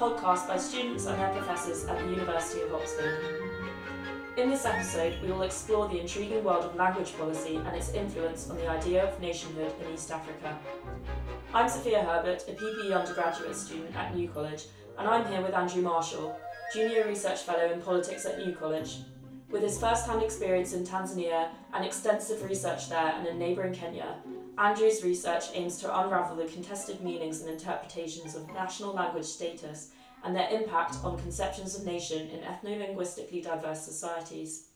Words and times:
podcast 0.00 0.48
by 0.48 0.56
students 0.56 1.04
and 1.04 1.20
their 1.20 1.28
professors 1.34 1.84
at 1.84 1.98
the 1.98 2.08
University 2.08 2.62
of 2.62 2.72
Oxford. 2.72 3.18
In 4.38 4.48
this 4.48 4.64
episode, 4.64 5.20
we 5.22 5.30
will 5.30 5.42
explore 5.42 5.88
the 5.88 6.00
intriguing 6.00 6.42
world 6.42 6.64
of 6.64 6.74
language 6.74 7.14
policy 7.18 7.56
and 7.56 7.76
its 7.76 7.92
influence 7.92 8.48
on 8.48 8.56
the 8.56 8.66
idea 8.66 9.04
of 9.04 9.20
nationhood 9.20 9.74
in 9.84 9.92
East 9.92 10.10
Africa. 10.10 10.58
I'm 11.52 11.68
Sophia 11.68 12.00
Herbert, 12.02 12.46
a 12.48 12.52
PPE 12.52 12.98
undergraduate 12.98 13.54
student 13.54 13.94
at 13.94 14.16
New 14.16 14.26
College, 14.30 14.68
and 14.98 15.06
I'm 15.06 15.30
here 15.30 15.42
with 15.42 15.52
Andrew 15.52 15.82
Marshall, 15.82 16.34
Junior 16.72 17.06
Research 17.06 17.40
Fellow 17.42 17.70
in 17.70 17.82
Politics 17.82 18.24
at 18.24 18.38
New 18.38 18.56
College. 18.56 19.00
With 19.50 19.62
his 19.62 19.78
first 19.78 20.06
hand 20.06 20.22
experience 20.22 20.72
in 20.72 20.86
Tanzania 20.86 21.48
and 21.74 21.84
extensive 21.84 22.42
research 22.48 22.88
there 22.88 23.12
and 23.18 23.26
in 23.26 23.38
neighbouring 23.38 23.74
Kenya, 23.74 24.14
Andrew's 24.58 25.02
research 25.02 25.44
aims 25.54 25.78
to 25.78 26.00
unravel 26.00 26.36
the 26.36 26.44
contested 26.44 27.00
meanings 27.00 27.40
and 27.40 27.50
interpretations 27.50 28.34
of 28.34 28.48
national 28.48 28.92
language 28.92 29.24
status 29.24 29.90
and 30.24 30.36
their 30.36 30.50
impact 30.50 30.96
on 31.02 31.18
conceptions 31.18 31.76
of 31.76 31.86
nation 31.86 32.28
in 32.28 32.40
ethno-linguistically 32.40 33.40
diverse 33.40 33.80
societies. 33.82 34.68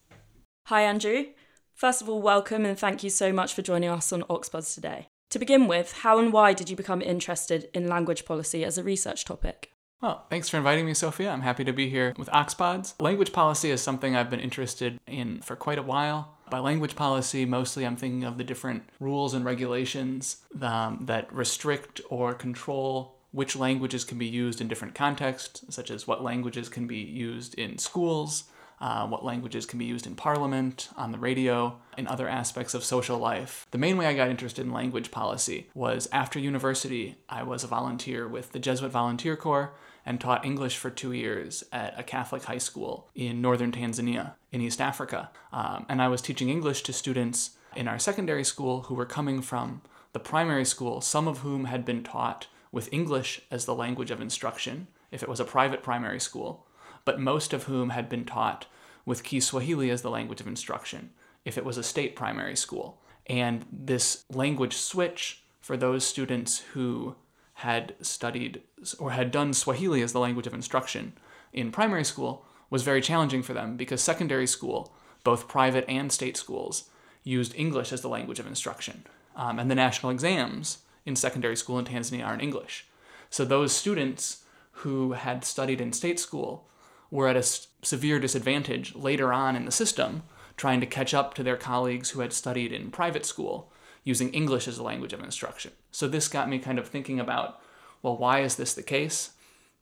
Hi 0.66 0.82
Andrew. 0.82 1.26
First 1.74 2.00
of 2.00 2.08
all, 2.08 2.22
welcome 2.22 2.64
and 2.64 2.78
thank 2.78 3.02
you 3.02 3.10
so 3.10 3.32
much 3.32 3.52
for 3.52 3.62
joining 3.62 3.90
us 3.90 4.12
on 4.12 4.22
Oxpods 4.22 4.74
today. 4.74 5.08
To 5.30 5.38
begin 5.38 5.66
with, 5.66 5.92
how 5.92 6.18
and 6.18 6.32
why 6.32 6.52
did 6.52 6.70
you 6.70 6.76
become 6.76 7.02
interested 7.02 7.68
in 7.74 7.88
language 7.88 8.24
policy 8.24 8.64
as 8.64 8.78
a 8.78 8.84
research 8.84 9.24
topic? 9.24 9.72
Well, 10.00 10.24
thanks 10.30 10.48
for 10.48 10.58
inviting 10.58 10.86
me, 10.86 10.94
Sophia. 10.94 11.30
I'm 11.30 11.40
happy 11.40 11.64
to 11.64 11.72
be 11.72 11.88
here 11.90 12.14
with 12.16 12.28
Oxpods. 12.28 12.94
Language 13.00 13.32
policy 13.32 13.70
is 13.70 13.80
something 13.80 14.14
I've 14.14 14.30
been 14.30 14.40
interested 14.40 15.00
in 15.06 15.40
for 15.40 15.56
quite 15.56 15.78
a 15.78 15.82
while. 15.82 16.33
By 16.50 16.58
language 16.58 16.94
policy, 16.94 17.44
mostly 17.44 17.86
I'm 17.86 17.96
thinking 17.96 18.24
of 18.24 18.38
the 18.38 18.44
different 18.44 18.84
rules 19.00 19.34
and 19.34 19.44
regulations 19.44 20.38
um, 20.60 21.00
that 21.06 21.32
restrict 21.32 22.00
or 22.10 22.34
control 22.34 23.14
which 23.32 23.56
languages 23.56 24.04
can 24.04 24.16
be 24.16 24.26
used 24.26 24.60
in 24.60 24.68
different 24.68 24.94
contexts, 24.94 25.64
such 25.68 25.90
as 25.90 26.06
what 26.06 26.22
languages 26.22 26.68
can 26.68 26.86
be 26.86 26.98
used 26.98 27.54
in 27.54 27.76
schools, 27.78 28.44
uh, 28.80 29.06
what 29.08 29.24
languages 29.24 29.66
can 29.66 29.78
be 29.78 29.84
used 29.84 30.06
in 30.06 30.14
parliament, 30.14 30.88
on 30.96 31.10
the 31.10 31.18
radio, 31.18 31.76
in 31.98 32.06
other 32.06 32.28
aspects 32.28 32.74
of 32.74 32.84
social 32.84 33.18
life. 33.18 33.66
The 33.72 33.78
main 33.78 33.96
way 33.96 34.06
I 34.06 34.14
got 34.14 34.28
interested 34.28 34.64
in 34.64 34.72
language 34.72 35.10
policy 35.10 35.68
was 35.74 36.08
after 36.12 36.38
university, 36.38 37.16
I 37.28 37.42
was 37.42 37.64
a 37.64 37.68
volunteer 37.68 38.28
with 38.28 38.52
the 38.52 38.60
Jesuit 38.60 38.92
Volunteer 38.92 39.36
Corps 39.36 39.72
and 40.06 40.20
taught 40.20 40.44
English 40.44 40.76
for 40.76 40.90
two 40.90 41.12
years 41.12 41.64
at 41.72 41.98
a 41.98 42.02
Catholic 42.02 42.44
high 42.44 42.58
school 42.58 43.08
in 43.14 43.40
northern 43.40 43.72
Tanzania 43.72 44.34
in 44.52 44.60
East 44.60 44.80
Africa. 44.80 45.30
Um, 45.52 45.86
and 45.88 46.02
I 46.02 46.08
was 46.08 46.22
teaching 46.22 46.50
English 46.50 46.82
to 46.82 46.92
students 46.92 47.50
in 47.74 47.88
our 47.88 47.98
secondary 47.98 48.44
school 48.44 48.82
who 48.82 48.94
were 48.94 49.06
coming 49.06 49.40
from 49.42 49.82
the 50.12 50.20
primary 50.20 50.64
school, 50.64 51.00
some 51.00 51.26
of 51.26 51.38
whom 51.38 51.64
had 51.64 51.84
been 51.84 52.02
taught 52.02 52.46
with 52.70 52.92
English 52.92 53.40
as 53.50 53.64
the 53.64 53.74
language 53.74 54.10
of 54.10 54.20
instruction, 54.20 54.88
if 55.10 55.22
it 55.22 55.28
was 55.28 55.40
a 55.40 55.44
private 55.44 55.82
primary 55.82 56.20
school, 56.20 56.66
but 57.04 57.20
most 57.20 57.52
of 57.52 57.64
whom 57.64 57.90
had 57.90 58.08
been 58.08 58.24
taught 58.24 58.66
with 59.04 59.22
Kiswahili 59.22 59.90
as 59.90 60.02
the 60.02 60.10
language 60.10 60.40
of 60.40 60.46
instruction, 60.46 61.10
if 61.44 61.58
it 61.58 61.64
was 61.64 61.78
a 61.78 61.82
state 61.82 62.16
primary 62.16 62.56
school. 62.56 63.00
And 63.26 63.64
this 63.70 64.24
language 64.30 64.74
switch 64.74 65.44
for 65.60 65.76
those 65.76 66.04
students 66.04 66.58
who 66.74 67.16
had 67.54 67.94
studied 68.00 68.62
or 68.98 69.12
had 69.12 69.30
done 69.30 69.52
Swahili 69.52 70.02
as 70.02 70.12
the 70.12 70.20
language 70.20 70.46
of 70.46 70.54
instruction 70.54 71.14
in 71.54 71.70
primary 71.70 72.04
school 72.04 72.44
was 72.68 72.82
very 72.82 73.00
challenging 73.00 73.42
for 73.42 73.54
them 73.54 73.76
because 73.76 74.02
secondary 74.02 74.46
school, 74.46 74.92
both 75.22 75.48
private 75.48 75.84
and 75.88 76.10
state 76.10 76.36
schools, 76.36 76.90
used 77.22 77.54
English 77.54 77.92
as 77.92 78.02
the 78.02 78.08
language 78.08 78.40
of 78.40 78.46
instruction. 78.46 79.04
Um, 79.36 79.58
and 79.58 79.70
the 79.70 79.74
national 79.74 80.10
exams 80.10 80.78
in 81.06 81.16
secondary 81.16 81.56
school 81.56 81.78
in 81.78 81.84
Tanzania 81.84 82.26
are 82.26 82.34
in 82.34 82.40
English. 82.40 82.86
So 83.30 83.44
those 83.44 83.72
students 83.72 84.42
who 84.78 85.12
had 85.12 85.44
studied 85.44 85.80
in 85.80 85.92
state 85.92 86.18
school 86.18 86.68
were 87.10 87.28
at 87.28 87.36
a 87.36 87.42
severe 87.86 88.18
disadvantage 88.18 88.94
later 88.94 89.32
on 89.32 89.54
in 89.54 89.64
the 89.64 89.70
system, 89.70 90.24
trying 90.56 90.80
to 90.80 90.86
catch 90.86 91.14
up 91.14 91.34
to 91.34 91.42
their 91.42 91.56
colleagues 91.56 92.10
who 92.10 92.20
had 92.20 92.32
studied 92.32 92.72
in 92.72 92.90
private 92.90 93.24
school 93.24 93.72
using 94.02 94.30
English 94.30 94.66
as 94.66 94.78
a 94.78 94.82
language 94.82 95.12
of 95.12 95.22
instruction. 95.22 95.72
So 95.94 96.08
this 96.08 96.26
got 96.26 96.48
me 96.48 96.58
kind 96.58 96.80
of 96.80 96.88
thinking 96.88 97.20
about 97.20 97.60
well, 98.02 98.16
why 98.16 98.40
is 98.40 98.56
this 98.56 98.74
the 98.74 98.82
case? 98.82 99.30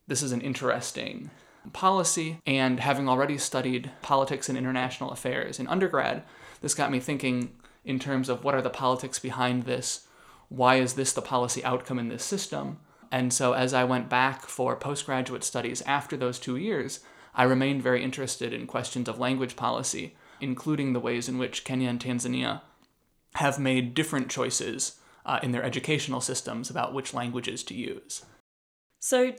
This 0.07 0.23
is 0.23 0.31
an 0.31 0.43
interesting 0.43 1.31
policy, 1.73 2.39
and 2.47 2.79
having 2.81 3.09
already 3.09 3.39
studied 3.39 3.91
politics 4.03 4.51
and 4.51 4.59
international 4.59 5.11
affairs 5.11 5.59
in 5.59 5.67
undergrad, 5.69 6.23
this 6.61 6.75
got 6.75 6.91
me 6.91 7.01
thinking 7.01 7.53
in 7.83 7.99
terms 7.99 8.29
of 8.29 8.45
what 8.45 8.55
are 8.55 8.61
the 8.61 8.69
politics 8.69 9.19
behind 9.19 9.63
this? 9.63 10.07
Why 10.51 10.77
is 10.77 10.95
this 10.95 11.15
the 11.15 11.23
policy 11.23 11.65
outcome 11.65 11.99
in 11.99 12.11
this 12.11 12.25
system? 12.25 12.79
And 13.11 13.33
so, 13.33 13.55
as 13.55 13.73
I 13.73 13.85
went 13.85 14.11
back 14.11 14.43
for 14.43 14.77
postgraduate 14.77 15.43
studies 15.43 15.81
after 15.83 16.19
those 16.19 16.39
two 16.39 16.57
years, 16.57 17.01
I 17.35 17.45
remained 17.45 17.83
very 17.83 18.05
interested 18.05 18.53
in 18.53 18.67
questions 18.67 19.09
of 19.09 19.19
language 19.19 19.57
policy, 19.57 20.15
including 20.43 20.93
the 20.93 21.01
ways 21.01 21.27
in 21.27 21.39
which 21.39 21.65
Kenya 21.65 21.89
and 21.89 21.99
Tanzania 21.99 22.61
have 23.37 23.59
made 23.59 23.95
different 23.95 24.29
choices 24.29 24.99
uh, 25.25 25.41
in 25.43 25.53
their 25.53 25.63
educational 25.63 26.21
systems 26.21 26.71
about 26.71 26.95
which 26.95 27.15
languages 27.15 27.63
to 27.65 27.75
use. 27.75 28.25
So, 29.01 29.35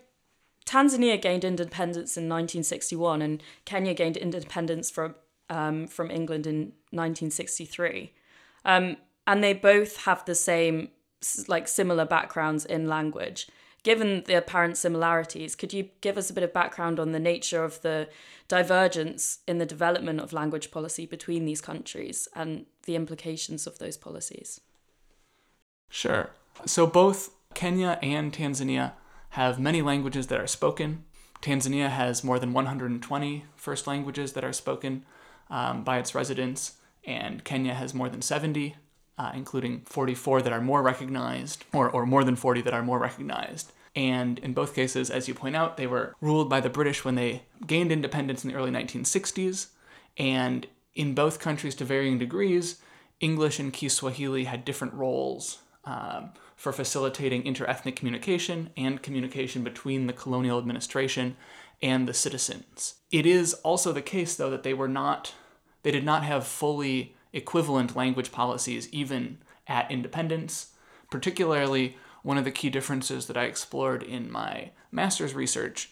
Tanzania 0.66 1.21
gained 1.21 1.44
independence 1.44 2.16
in 2.17 2.23
1961, 2.23 3.21
and 3.21 3.44
Kenya 3.66 3.94
gained 3.94 4.17
independence 4.17 4.89
from 4.89 5.16
um, 5.49 5.88
from 5.88 6.09
England 6.09 6.47
in 6.47 6.73
1963, 6.91 8.13
um, 8.66 8.97
and 9.27 9.44
they 9.44 9.53
both 9.53 9.97
have 10.03 10.23
the 10.25 10.35
same 10.35 10.89
like 11.47 11.67
similar 11.67 12.05
backgrounds 12.05 12.65
in 12.65 12.88
language. 12.88 13.47
Given 13.83 14.23
the 14.25 14.38
apparent 14.38 14.77
similarities, 14.77 15.55
could 15.55 15.73
you 15.73 15.89
give 16.00 16.17
us 16.17 16.29
a 16.29 16.33
bit 16.33 16.44
of 16.44 16.53
background 16.53 17.00
on 17.01 17.11
the 17.11 17.19
nature 17.19 17.65
of 17.65 17.81
the 17.81 18.07
divergence 18.47 19.39
in 19.45 19.57
the 19.57 19.65
development 19.65 20.21
of 20.21 20.31
language 20.31 20.71
policy 20.71 21.05
between 21.05 21.44
these 21.44 21.59
countries 21.59 22.29
and 22.33 22.65
the 22.83 22.95
implications 22.95 23.67
of 23.67 23.79
those 23.79 23.97
policies? 23.97 24.61
Sure. 25.93 26.31
So 26.65 26.87
both 26.87 27.29
Kenya 27.53 27.99
and 28.01 28.33
Tanzania 28.33 28.93
have 29.29 29.59
many 29.59 29.83
languages 29.83 30.25
that 30.27 30.39
are 30.39 30.47
spoken. 30.47 31.03
Tanzania 31.39 31.87
has 31.87 32.23
more 32.23 32.39
than 32.39 32.51
120 32.51 33.45
first 33.55 33.85
languages 33.85 34.33
that 34.33 34.43
are 34.43 34.51
spoken 34.51 35.05
um, 35.51 35.83
by 35.83 35.99
its 35.99 36.15
residents, 36.15 36.77
and 37.05 37.43
Kenya 37.43 37.75
has 37.75 37.93
more 37.93 38.09
than 38.09 38.23
70, 38.23 38.75
uh, 39.19 39.33
including 39.35 39.81
44 39.85 40.41
that 40.41 40.51
are 40.51 40.61
more 40.61 40.81
recognized, 40.81 41.63
or, 41.71 41.91
or 41.91 42.07
more 42.07 42.23
than 42.23 42.35
40 42.35 42.61
that 42.61 42.73
are 42.73 42.81
more 42.81 42.97
recognized. 42.97 43.71
And 43.95 44.39
in 44.39 44.53
both 44.53 44.73
cases, 44.73 45.11
as 45.11 45.27
you 45.27 45.35
point 45.35 45.55
out, 45.55 45.77
they 45.77 45.85
were 45.85 46.15
ruled 46.19 46.49
by 46.49 46.59
the 46.59 46.71
British 46.71 47.05
when 47.05 47.13
they 47.13 47.43
gained 47.67 47.91
independence 47.91 48.43
in 48.43 48.49
the 48.49 48.57
early 48.57 48.71
1960s. 48.71 49.67
And 50.17 50.65
in 50.95 51.13
both 51.13 51.39
countries, 51.39 51.75
to 51.75 51.85
varying 51.85 52.17
degrees, 52.17 52.81
English 53.19 53.59
and 53.59 53.71
Kiswahili 53.71 54.45
had 54.45 54.65
different 54.65 54.95
roles 54.95 55.59
um, 55.85 56.31
for 56.55 56.71
facilitating 56.71 57.44
interethnic 57.44 57.95
communication 57.95 58.69
and 58.77 59.01
communication 59.01 59.63
between 59.63 60.07
the 60.07 60.13
colonial 60.13 60.57
administration 60.57 61.35
and 61.81 62.07
the 62.07 62.13
citizens. 62.13 62.95
It 63.11 63.25
is 63.25 63.53
also 63.55 63.91
the 63.91 64.01
case, 64.01 64.35
though, 64.35 64.49
that 64.49 64.63
they 64.63 64.73
were 64.73 64.88
not, 64.88 65.33
they 65.83 65.91
did 65.91 66.05
not 66.05 66.23
have 66.23 66.47
fully 66.47 67.16
equivalent 67.33 67.95
language 67.95 68.31
policies 68.31 68.88
even 68.91 69.39
at 69.67 69.91
independence. 69.91 70.71
Particularly, 71.11 71.97
one 72.21 72.38
of 72.38 72.45
the 72.45 72.51
key 72.51 72.69
differences 72.69 73.27
that 73.27 73.38
I 73.38 73.44
explored 73.44 74.01
in 74.01 74.31
my 74.31 74.71
master's 74.91 75.33
research 75.33 75.91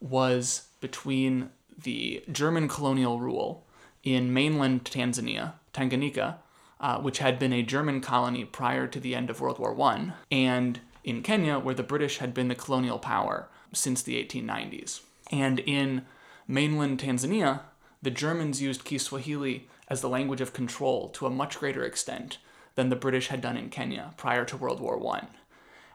was 0.00 0.68
between 0.80 1.50
the 1.80 2.24
German 2.30 2.66
colonial 2.66 3.20
rule 3.20 3.64
in 4.02 4.32
mainland 4.32 4.84
Tanzania, 4.84 5.54
Tanganyika, 5.72 6.36
uh, 6.80 7.00
which 7.00 7.18
had 7.18 7.38
been 7.38 7.52
a 7.52 7.62
German 7.62 8.00
colony 8.00 8.44
prior 8.44 8.86
to 8.86 9.00
the 9.00 9.14
end 9.14 9.30
of 9.30 9.40
World 9.40 9.58
War 9.58 9.78
I, 9.80 10.12
and 10.30 10.80
in 11.04 11.22
Kenya, 11.22 11.58
where 11.58 11.74
the 11.74 11.82
British 11.82 12.18
had 12.18 12.34
been 12.34 12.48
the 12.48 12.54
colonial 12.54 12.98
power 12.98 13.48
since 13.72 14.02
the 14.02 14.22
1890s. 14.22 15.00
And 15.30 15.60
in 15.60 16.02
mainland 16.46 17.00
Tanzania, 17.00 17.60
the 18.02 18.10
Germans 18.10 18.62
used 18.62 18.84
Kiswahili 18.84 19.68
as 19.88 20.00
the 20.00 20.08
language 20.08 20.40
of 20.40 20.52
control 20.52 21.08
to 21.10 21.26
a 21.26 21.30
much 21.30 21.58
greater 21.58 21.84
extent 21.84 22.38
than 22.74 22.90
the 22.90 22.96
British 22.96 23.28
had 23.28 23.40
done 23.40 23.56
in 23.56 23.70
Kenya 23.70 24.14
prior 24.16 24.44
to 24.44 24.56
World 24.56 24.80
War 24.80 25.04
I. 25.14 25.26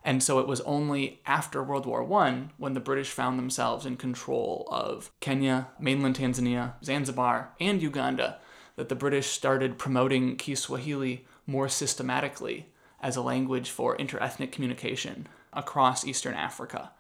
And 0.03 0.21
so 0.21 0.39
it 0.39 0.47
was 0.47 0.59
only 0.61 1.21
after 1.25 1.63
World 1.63 1.85
War 1.85 2.11
I 2.21 2.49
when 2.57 2.73
the 2.73 2.81
British 2.81 3.09
found 3.09 3.39
themselves 3.39 3.85
in 3.85 3.95
control 3.95 4.67
of 4.69 5.11
Kenya, 5.21 5.69
mainland 5.79 6.17
Tanzania, 6.17 6.73
Zanzibar, 6.83 7.51
and 7.59 7.81
Uganda 7.81 8.39
that 8.75 8.89
the 8.89 8.95
British 8.95 9.27
started 9.27 9.77
promoting 9.77 10.35
Kiswahili 10.35 11.25
more 11.45 11.69
systematically 11.69 12.67
as 13.01 13.15
a 13.15 13.21
language 13.21 13.69
for 13.69 13.97
interethnic 13.97 14.51
communication 14.51 15.27
across 15.51 16.05
Eastern 16.05 16.33
Africa. 16.33 16.91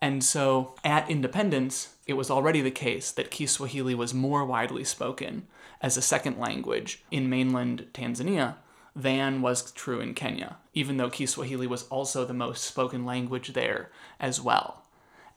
And 0.00 0.24
so 0.24 0.74
at 0.84 1.10
independence, 1.10 1.94
it 2.06 2.14
was 2.14 2.30
already 2.30 2.60
the 2.60 2.70
case 2.70 3.10
that 3.12 3.30
Kiswahili 3.30 3.94
was 3.94 4.12
more 4.12 4.44
widely 4.44 4.84
spoken 4.84 5.46
as 5.80 5.96
a 5.96 6.02
second 6.02 6.38
language 6.38 7.04
in 7.10 7.28
mainland 7.28 7.86
Tanzania 7.92 8.56
than 8.94 9.42
was 9.42 9.70
true 9.72 10.00
in 10.00 10.14
Kenya, 10.14 10.56
even 10.74 10.96
though 10.96 11.10
Kiswahili 11.10 11.66
was 11.66 11.84
also 11.84 12.24
the 12.24 12.34
most 12.34 12.64
spoken 12.64 13.04
language 13.04 13.52
there 13.52 13.90
as 14.20 14.40
well. 14.40 14.84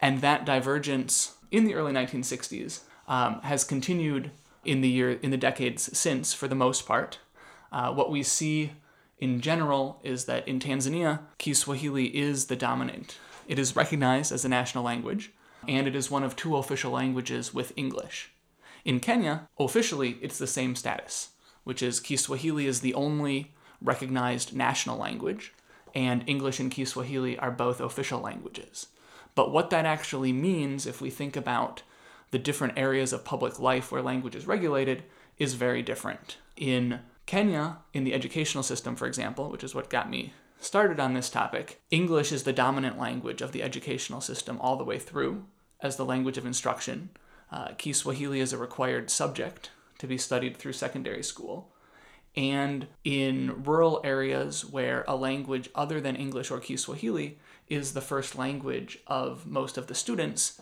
And 0.01 0.21
that 0.21 0.45
divergence 0.45 1.35
in 1.51 1.65
the 1.65 1.75
early 1.75 1.93
1960s 1.93 2.81
um, 3.07 3.41
has 3.41 3.63
continued 3.63 4.31
in 4.65 4.81
the 4.81 4.89
year 4.89 5.11
in 5.11 5.31
the 5.31 5.37
decades 5.37 5.97
since, 5.97 6.33
for 6.33 6.47
the 6.47 6.55
most 6.55 6.85
part. 6.85 7.19
Uh, 7.71 7.93
what 7.93 8.11
we 8.11 8.23
see 8.23 8.71
in 9.19 9.41
general 9.41 9.99
is 10.03 10.25
that 10.25 10.47
in 10.47 10.59
Tanzania, 10.59 11.19
Kiswahili 11.37 12.15
is 12.15 12.45
the 12.45 12.55
dominant. 12.55 13.17
It 13.47 13.59
is 13.59 13.75
recognized 13.75 14.31
as 14.31 14.43
a 14.43 14.49
national 14.49 14.83
language, 14.83 15.31
and 15.67 15.87
it 15.87 15.95
is 15.95 16.11
one 16.11 16.23
of 16.23 16.35
two 16.35 16.57
official 16.57 16.91
languages 16.91 17.53
with 17.53 17.73
English. 17.75 18.31
In 18.83 18.99
Kenya, 18.99 19.47
officially, 19.59 20.17
it's 20.21 20.37
the 20.37 20.47
same 20.47 20.75
status, 20.75 21.29
which 21.63 21.81
is 21.81 21.99
Kiswahili 21.99 22.67
is 22.67 22.81
the 22.81 22.93
only 22.93 23.53
recognized 23.81 24.55
national 24.55 24.97
language, 24.97 25.53
and 25.93 26.23
English 26.27 26.59
and 26.59 26.71
Kiswahili 26.71 27.37
are 27.39 27.51
both 27.51 27.79
official 27.79 28.19
languages. 28.19 28.87
But 29.33 29.51
what 29.51 29.69
that 29.69 29.85
actually 29.85 30.33
means, 30.33 30.85
if 30.85 31.01
we 31.01 31.09
think 31.09 31.35
about 31.35 31.83
the 32.35 32.39
different 32.39 32.77
areas 32.77 33.13
of 33.13 33.23
public 33.23 33.61
life 33.61 33.93
where 33.93 34.01
language 34.01 34.35
is 34.35 34.45
regulated, 34.45 35.03
is 35.37 35.53
very 35.53 35.81
different. 35.81 36.35
In 36.57 36.99
Kenya, 37.25 37.77
in 37.93 38.03
the 38.03 38.13
educational 38.13 38.61
system, 38.61 38.97
for 38.97 39.07
example, 39.07 39.49
which 39.49 39.63
is 39.63 39.73
what 39.73 39.89
got 39.89 40.09
me 40.09 40.33
started 40.59 40.99
on 40.99 41.13
this 41.13 41.29
topic, 41.29 41.79
English 41.91 42.33
is 42.33 42.43
the 42.43 42.51
dominant 42.51 42.99
language 42.99 43.41
of 43.41 43.53
the 43.53 43.63
educational 43.63 44.19
system 44.19 44.59
all 44.59 44.75
the 44.75 44.83
way 44.83 44.99
through 44.99 45.45
as 45.79 45.95
the 45.95 46.03
language 46.03 46.37
of 46.37 46.45
instruction. 46.45 47.09
Uh, 47.49 47.69
Kiswahili 47.77 48.41
is 48.41 48.51
a 48.51 48.57
required 48.57 49.09
subject 49.09 49.69
to 49.99 50.05
be 50.05 50.17
studied 50.17 50.57
through 50.57 50.73
secondary 50.73 51.23
school. 51.23 51.71
And 52.35 52.87
in 53.05 53.63
rural 53.63 54.01
areas 54.03 54.65
where 54.65 55.05
a 55.07 55.15
language 55.15 55.69
other 55.73 56.01
than 56.01 56.17
English 56.17 56.51
or 56.51 56.59
Kiswahili 56.59 57.39
is 57.69 57.93
the 57.93 58.01
first 58.01 58.37
language 58.37 58.99
of 59.07 59.47
most 59.47 59.77
of 59.77 59.87
the 59.87 59.95
students, 59.95 60.59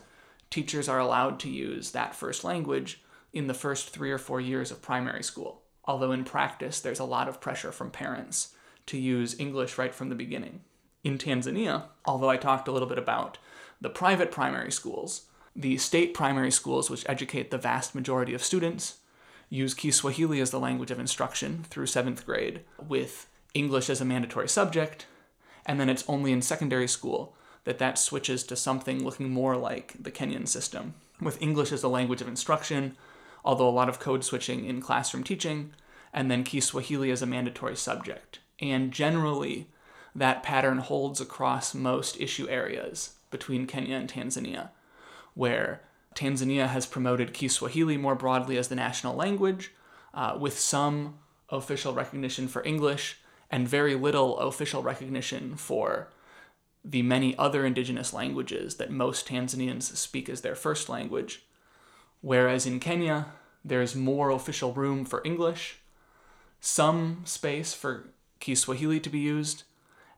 teachers 0.50 0.88
are 0.88 0.98
allowed 0.98 1.38
to 1.40 1.50
use 1.50 1.90
that 1.90 2.14
first 2.14 2.44
language 2.44 3.02
in 3.32 3.46
the 3.46 3.54
first 3.54 3.90
three 3.90 4.10
or 4.10 4.18
four 4.18 4.40
years 4.40 4.70
of 4.70 4.82
primary 4.82 5.22
school. 5.22 5.62
Although 5.84 6.12
in 6.12 6.24
practice, 6.24 6.80
there's 6.80 7.00
a 7.00 7.04
lot 7.04 7.28
of 7.28 7.40
pressure 7.40 7.72
from 7.72 7.90
parents 7.90 8.54
to 8.86 8.98
use 8.98 9.38
English 9.38 9.76
right 9.76 9.94
from 9.94 10.08
the 10.08 10.14
beginning. 10.14 10.60
In 11.02 11.18
Tanzania, 11.18 11.84
although 12.04 12.30
I 12.30 12.36
talked 12.36 12.68
a 12.68 12.72
little 12.72 12.88
bit 12.88 12.98
about 12.98 13.38
the 13.80 13.90
private 13.90 14.30
primary 14.30 14.72
schools, 14.72 15.26
the 15.54 15.76
state 15.76 16.14
primary 16.14 16.50
schools, 16.50 16.88
which 16.88 17.04
educate 17.08 17.50
the 17.50 17.58
vast 17.58 17.94
majority 17.94 18.34
of 18.34 18.42
students, 18.42 18.98
use 19.50 19.74
Kiswahili 19.74 20.40
as 20.40 20.50
the 20.50 20.60
language 20.60 20.90
of 20.90 20.98
instruction 20.98 21.64
through 21.68 21.86
seventh 21.86 22.24
grade, 22.24 22.62
with 22.88 23.28
English 23.52 23.90
as 23.90 24.00
a 24.00 24.04
mandatory 24.04 24.48
subject, 24.48 25.06
and 25.66 25.78
then 25.78 25.88
it's 25.88 26.04
only 26.08 26.32
in 26.32 26.42
secondary 26.42 26.88
school 26.88 27.36
that 27.64 27.78
that 27.78 27.98
switches 27.98 28.44
to 28.44 28.56
something 28.56 29.04
looking 29.04 29.30
more 29.30 29.56
like 29.56 29.94
the 29.98 30.10
Kenyan 30.10 30.46
system, 30.46 30.94
with 31.20 31.40
English 31.40 31.72
as 31.72 31.80
the 31.80 31.88
language 31.88 32.20
of 32.20 32.28
instruction, 32.28 32.96
although 33.44 33.68
a 33.68 33.70
lot 33.70 33.88
of 33.88 34.00
code 34.00 34.24
switching 34.24 34.64
in 34.64 34.80
classroom 34.80 35.24
teaching, 35.24 35.72
and 36.12 36.30
then 36.30 36.44
Kiswahili 36.44 37.10
as 37.10 37.22
a 37.22 37.26
mandatory 37.26 37.76
subject. 37.76 38.38
And 38.60 38.92
generally, 38.92 39.68
that 40.14 40.42
pattern 40.42 40.78
holds 40.78 41.20
across 41.20 41.74
most 41.74 42.20
issue 42.20 42.48
areas 42.48 43.14
between 43.30 43.66
Kenya 43.66 43.96
and 43.96 44.08
Tanzania, 44.08 44.70
where 45.34 45.82
Tanzania 46.14 46.68
has 46.68 46.86
promoted 46.86 47.34
Kiswahili 47.34 47.96
more 47.96 48.14
broadly 48.14 48.56
as 48.56 48.68
the 48.68 48.76
national 48.76 49.16
language, 49.16 49.72
uh, 50.12 50.36
with 50.38 50.58
some 50.58 51.18
official 51.50 51.92
recognition 51.92 52.46
for 52.46 52.62
English 52.64 53.18
and 53.50 53.68
very 53.68 53.94
little 53.94 54.38
official 54.38 54.82
recognition 54.82 55.56
for 55.56 56.08
the 56.84 57.02
many 57.02 57.36
other 57.38 57.64
indigenous 57.64 58.12
languages 58.12 58.76
that 58.76 58.90
most 58.90 59.26
Tanzanians 59.26 59.96
speak 59.96 60.28
as 60.28 60.42
their 60.42 60.54
first 60.54 60.88
language. 60.88 61.44
Whereas 62.20 62.66
in 62.66 62.78
Kenya, 62.78 63.26
there's 63.64 63.96
more 63.96 64.30
official 64.30 64.72
room 64.72 65.04
for 65.04 65.22
English, 65.24 65.80
some 66.60 67.22
space 67.24 67.72
for 67.72 68.08
Kiswahili 68.38 69.00
to 69.00 69.10
be 69.10 69.18
used, 69.18 69.64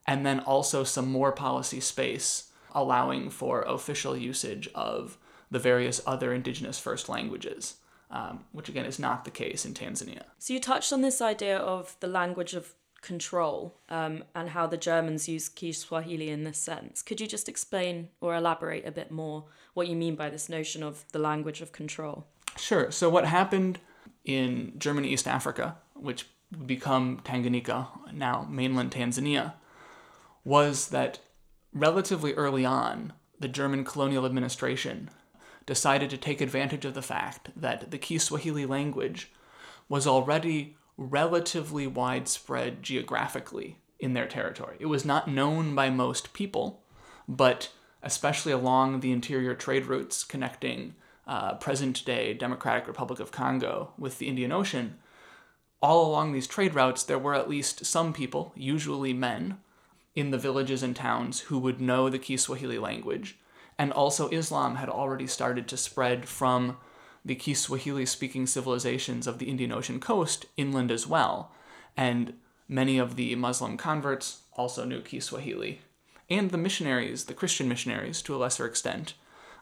and 0.06 0.26
then 0.26 0.40
also 0.40 0.82
some 0.84 1.10
more 1.10 1.32
policy 1.32 1.80
space 1.80 2.50
allowing 2.72 3.30
for 3.30 3.62
official 3.62 4.16
usage 4.16 4.68
of 4.74 5.18
the 5.50 5.58
various 5.58 6.00
other 6.06 6.32
indigenous 6.32 6.78
first 6.78 7.08
languages, 7.08 7.76
um, 8.10 8.44
which 8.52 8.68
again 8.68 8.84
is 8.84 8.98
not 8.98 9.24
the 9.24 9.30
case 9.30 9.64
in 9.64 9.74
Tanzania. 9.74 10.22
So 10.38 10.52
you 10.52 10.60
touched 10.60 10.92
on 10.92 11.00
this 11.00 11.20
idea 11.20 11.56
of 11.56 11.96
the 12.00 12.08
language 12.08 12.54
of 12.54 12.74
control 13.06 13.78
um, 13.88 14.24
and 14.34 14.50
how 14.50 14.66
the 14.66 14.76
Germans 14.76 15.28
use 15.28 15.48
Kiswahili 15.48 16.28
in 16.28 16.44
this 16.44 16.58
sense. 16.58 17.02
Could 17.02 17.20
you 17.20 17.26
just 17.26 17.48
explain 17.48 18.08
or 18.20 18.34
elaborate 18.34 18.86
a 18.86 18.90
bit 18.90 19.10
more 19.10 19.44
what 19.74 19.86
you 19.86 19.94
mean 19.94 20.16
by 20.16 20.28
this 20.28 20.48
notion 20.48 20.82
of 20.82 21.04
the 21.12 21.20
language 21.20 21.60
of 21.60 21.70
control? 21.70 22.26
Sure. 22.56 22.90
So, 22.90 23.08
what 23.08 23.26
happened 23.26 23.78
in 24.24 24.72
Germany, 24.76 25.08
East 25.08 25.28
Africa, 25.28 25.76
which 25.94 26.26
would 26.50 26.66
become 26.66 27.20
Tanganyika, 27.24 27.86
now 28.12 28.46
mainland 28.50 28.90
Tanzania, 28.90 29.54
was 30.44 30.88
that 30.88 31.20
relatively 31.72 32.34
early 32.34 32.64
on, 32.64 33.12
the 33.38 33.48
German 33.48 33.84
colonial 33.84 34.26
administration 34.26 35.10
decided 35.66 36.10
to 36.10 36.16
take 36.16 36.40
advantage 36.40 36.84
of 36.84 36.94
the 36.94 37.02
fact 37.02 37.50
that 37.54 37.90
the 37.90 37.98
Kiswahili 37.98 38.66
language 38.66 39.30
was 39.88 40.06
already 40.06 40.76
relatively 40.96 41.86
widespread 41.86 42.82
geographically 42.82 43.78
in 43.98 44.14
their 44.14 44.26
territory. 44.26 44.76
It 44.80 44.86
was 44.86 45.04
not 45.04 45.28
known 45.28 45.74
by 45.74 45.90
most 45.90 46.32
people, 46.32 46.82
but 47.28 47.70
especially 48.02 48.52
along 48.52 49.00
the 49.00 49.12
interior 49.12 49.54
trade 49.54 49.86
routes 49.86 50.24
connecting 50.24 50.94
uh, 51.26 51.54
present 51.54 52.04
day 52.04 52.34
Democratic 52.34 52.86
Republic 52.86 53.20
of 53.20 53.32
Congo 53.32 53.92
with 53.98 54.18
the 54.18 54.28
Indian 54.28 54.52
Ocean, 54.52 54.98
all 55.82 56.08
along 56.08 56.32
these 56.32 56.46
trade 56.46 56.74
routes, 56.74 57.02
there 57.02 57.18
were 57.18 57.34
at 57.34 57.48
least 57.48 57.84
some 57.84 58.12
people, 58.12 58.52
usually 58.56 59.12
men, 59.12 59.58
in 60.14 60.30
the 60.30 60.38
villages 60.38 60.82
and 60.82 60.96
towns 60.96 61.40
who 61.40 61.58
would 61.58 61.80
know 61.80 62.08
the 62.08 62.18
Kiswahili 62.18 62.78
language. 62.78 63.38
And 63.78 63.92
also, 63.92 64.28
Islam 64.30 64.76
had 64.76 64.88
already 64.88 65.26
started 65.26 65.68
to 65.68 65.76
spread 65.76 66.26
from 66.26 66.78
the 67.26 67.34
Kiswahili 67.34 68.06
speaking 68.06 68.46
civilizations 68.46 69.26
of 69.26 69.38
the 69.38 69.50
Indian 69.50 69.72
Ocean 69.72 69.98
coast 69.98 70.46
inland 70.56 70.92
as 70.92 71.08
well. 71.08 71.50
And 71.96 72.34
many 72.68 72.98
of 72.98 73.16
the 73.16 73.34
Muslim 73.34 73.76
converts 73.76 74.42
also 74.52 74.84
knew 74.84 75.00
Kiswahili. 75.00 75.80
And 76.30 76.50
the 76.52 76.58
missionaries, 76.58 77.24
the 77.24 77.34
Christian 77.34 77.68
missionaries 77.68 78.22
to 78.22 78.34
a 78.34 78.38
lesser 78.38 78.64
extent, 78.64 79.14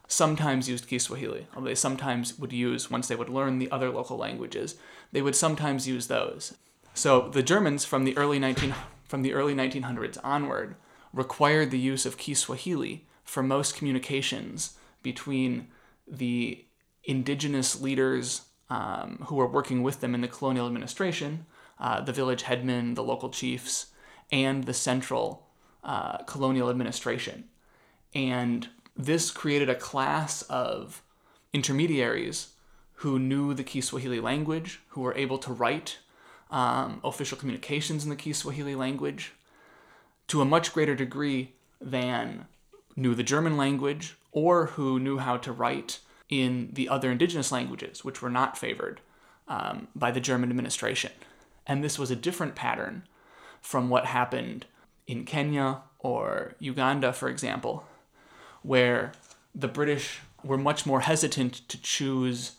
sometimes 0.07 0.69
used 0.69 0.89
Kiswahili, 0.89 1.47
although 1.55 1.69
they 1.69 1.75
sometimes 1.75 2.39
would 2.39 2.53
use, 2.53 2.91
once 2.91 3.09
they 3.09 3.17
would 3.17 3.31
learn 3.31 3.59
the 3.59 3.71
other 3.71 3.89
local 3.89 4.19
languages, 4.19 4.77
they 5.13 5.23
would 5.23 5.35
sometimes 5.35 5.89
use 5.89 6.07
those. 6.07 6.55
So 6.93 7.29
the 7.29 7.43
Germans 7.43 7.87
from 7.87 8.05
the 8.05 8.17
early 8.17 8.39
19 8.39 8.75
from 9.09 9.23
the 9.23 9.33
early 9.33 9.55
1900s 9.55 10.19
onward 10.25 10.77
required 11.13 11.71
the 11.71 11.79
use 11.79 12.05
of 12.05 12.19
Kiswahili 12.19 13.07
for 13.23 13.43
most 13.43 13.77
communications 13.77 14.77
between 15.03 15.69
the 16.07 16.65
indigenous 17.05 17.81
leaders 17.81 18.43
um, 18.71 19.25
who 19.27 19.37
were 19.37 19.47
working 19.47 19.83
with 19.83 20.01
them 20.01 20.15
in 20.15 20.21
the 20.21 20.29
colonial 20.29 20.67
administration, 20.67 21.47
uh, 21.79 22.01
the 22.01 22.13
village 22.13 22.43
headmen, 22.43 22.95
the 22.95 23.03
local 23.03 23.31
chiefs, 23.31 23.87
and 24.33 24.65
the 24.65 24.75
central 24.75 25.47
uh, 25.83 26.19
colonial 26.19 26.71
administration. 26.71 27.45
And 28.15 28.69
this 28.97 29.31
created 29.31 29.69
a 29.69 29.75
class 29.75 30.43
of 30.43 31.03
intermediaries 31.53 32.55
who 32.99 33.19
knew 33.19 33.55
the 33.55 33.65
Kiswahili 33.65 34.21
language, 34.21 34.81
who 34.89 35.03
were 35.03 35.15
able 35.15 35.39
to 35.39 35.53
write 35.53 35.99
um, 36.51 37.01
official 37.05 37.37
communications 37.37 38.05
in 38.05 38.11
the 38.11 38.17
Kiswahili 38.17 38.75
language 38.75 39.33
to 40.29 40.41
a 40.41 40.45
much 40.45 40.73
greater 40.73 40.95
degree 40.95 41.53
than 41.81 42.47
knew 42.97 43.15
the 43.15 43.23
German 43.23 43.57
language 43.57 44.17
or 44.33 44.67
who 44.67 44.99
knew 44.99 45.19
how 45.19 45.37
to 45.37 45.53
write 45.53 45.99
in 46.29 46.71
the 46.73 46.89
other 46.89 47.11
indigenous 47.11 47.53
languages, 47.53 48.05
which 48.05 48.23
were 48.23 48.31
not 48.31 48.59
favored 48.59 49.01
um, 49.49 49.89
by 49.95 50.11
the 50.11 50.21
German 50.21 50.51
administration. 50.51 51.13
And 51.67 51.83
this 51.83 51.99
was 51.99 52.11
a 52.11 52.17
different 52.17 52.55
pattern 52.55 53.05
from 53.61 53.89
what 53.89 54.07
happened 54.07 54.67
in 55.07 55.25
Kenya 55.25 55.83
or 55.99 56.55
Uganda, 56.59 57.13
for 57.13 57.29
example, 57.29 57.85
where 58.63 59.13
the 59.55 59.69
British 59.69 60.21
were 60.43 60.59
much 60.59 60.85
more 60.85 61.01
hesitant 61.01 61.67
to 61.69 61.81
choose 61.81 62.53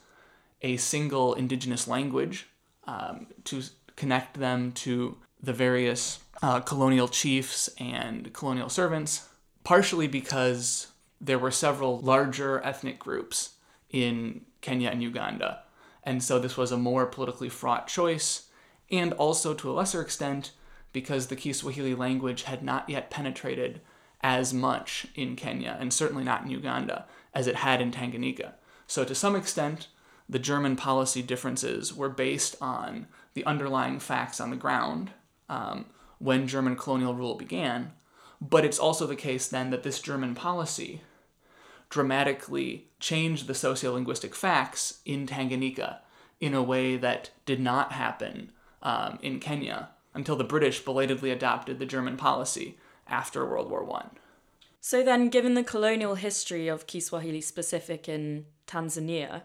a 0.62 0.78
single 0.78 1.34
indigenous 1.34 1.88
language 1.88 2.48
um, 2.86 3.28
to 3.44 3.62
connect 3.96 4.40
them 4.40 4.72
to 4.72 5.18
the 5.42 5.54
various 5.54 6.20
uh, 6.42 6.60
colonial 6.60 7.08
chiefs 7.08 7.70
and 7.80 8.34
colonial 8.34 8.70
servants, 8.70 9.30
partially 9.64 10.08
because 10.08 10.88
there 11.22 11.40
were 11.40 11.52
several 11.52 12.00
larger 12.00 12.64
ethnic 12.64 13.00
groups 13.00 13.55
in 13.90 14.42
Kenya 14.62 14.90
and 14.90 15.02
Uganda. 15.02 15.64
And 16.04 16.24
so 16.24 16.40
this 16.40 16.58
was 16.58 16.72
a 16.72 16.78
more 16.78 17.06
politically 17.06 17.50
fraught 17.50 17.88
choice, 17.88 18.48
and 18.92 19.14
also 19.14 19.54
to 19.54 19.70
a 19.70 19.74
lesser 19.74 20.02
extent 20.02 20.52
because 20.94 21.28
the 21.28 21.36
Kiswahili 21.36 21.96
language 21.96 22.44
had 22.44 22.64
not 22.64 22.90
yet 22.90 23.10
penetrated 23.10 23.82
as 24.22 24.54
much 24.54 25.08
in 25.16 25.36
Kenya, 25.36 25.78
and 25.80 25.92
certainly 25.92 26.24
not 26.24 26.44
in 26.44 26.50
Uganda, 26.50 27.06
as 27.34 27.48
it 27.48 27.58
had 27.58 27.82
in 27.82 27.92
Tanganyika. 27.92 28.54
So, 28.88 29.04
to 29.04 29.14
some 29.14 29.36
extent, 29.36 29.88
the 30.28 30.40
German 30.40 30.76
policy 30.76 31.22
differences 31.22 31.94
were 31.94 32.10
based 32.10 32.56
on 32.62 33.08
the 33.34 33.46
underlying 33.46 34.00
facts 34.00 34.40
on 34.40 34.50
the 34.50 34.56
ground 34.56 35.12
um, 35.50 35.86
when 36.20 36.48
German 36.48 36.76
colonial 36.76 37.14
rule 37.14 37.36
began. 37.36 37.92
But 38.42 38.66
it's 38.66 38.80
also 38.80 39.06
the 39.06 39.16
case 39.16 39.48
then 39.48 39.70
that 39.70 39.84
this 39.84 40.00
German 40.00 40.34
policy 40.36 41.02
dramatically 41.90 42.88
change 43.00 43.46
the 43.46 43.54
sociolinguistic 43.54 44.34
facts 44.34 45.00
in 45.06 45.28
Tanganyika 45.28 46.00
in 46.40 46.54
a 46.54 46.64
way 46.64 46.98
that 46.98 47.30
did 47.46 47.60
not 47.60 47.92
happen 47.94 48.52
um, 48.82 49.20
in 49.22 49.40
Kenya 49.40 49.90
until 50.14 50.36
the 50.36 50.44
British 50.44 50.84
belatedly 50.84 51.32
adopted 51.32 51.80
the 51.80 51.86
German 51.86 52.18
policy 52.18 52.78
after 53.08 53.46
World 53.46 53.70
War 53.70 53.84
One. 53.84 54.10
So 54.82 55.04
then, 55.04 55.30
given 55.30 55.56
the 55.56 55.64
colonial 55.64 56.16
history 56.16 56.68
of 56.68 56.86
Kiswahili 56.86 57.42
specific 57.42 58.08
in 58.08 58.46
Tanzania, 58.68 59.44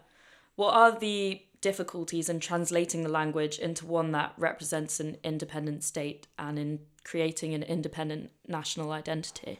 what 0.55 0.73
are 0.73 0.97
the 0.97 1.41
difficulties 1.61 2.29
in 2.29 2.39
translating 2.39 3.03
the 3.03 3.09
language 3.09 3.57
into 3.57 3.85
one 3.85 4.11
that 4.11 4.33
represents 4.37 4.99
an 4.99 5.17
independent 5.23 5.83
state 5.83 6.27
and 6.37 6.59
in 6.59 6.79
creating 7.03 7.53
an 7.53 7.63
independent 7.63 8.31
national 8.47 8.91
identity? 8.91 9.59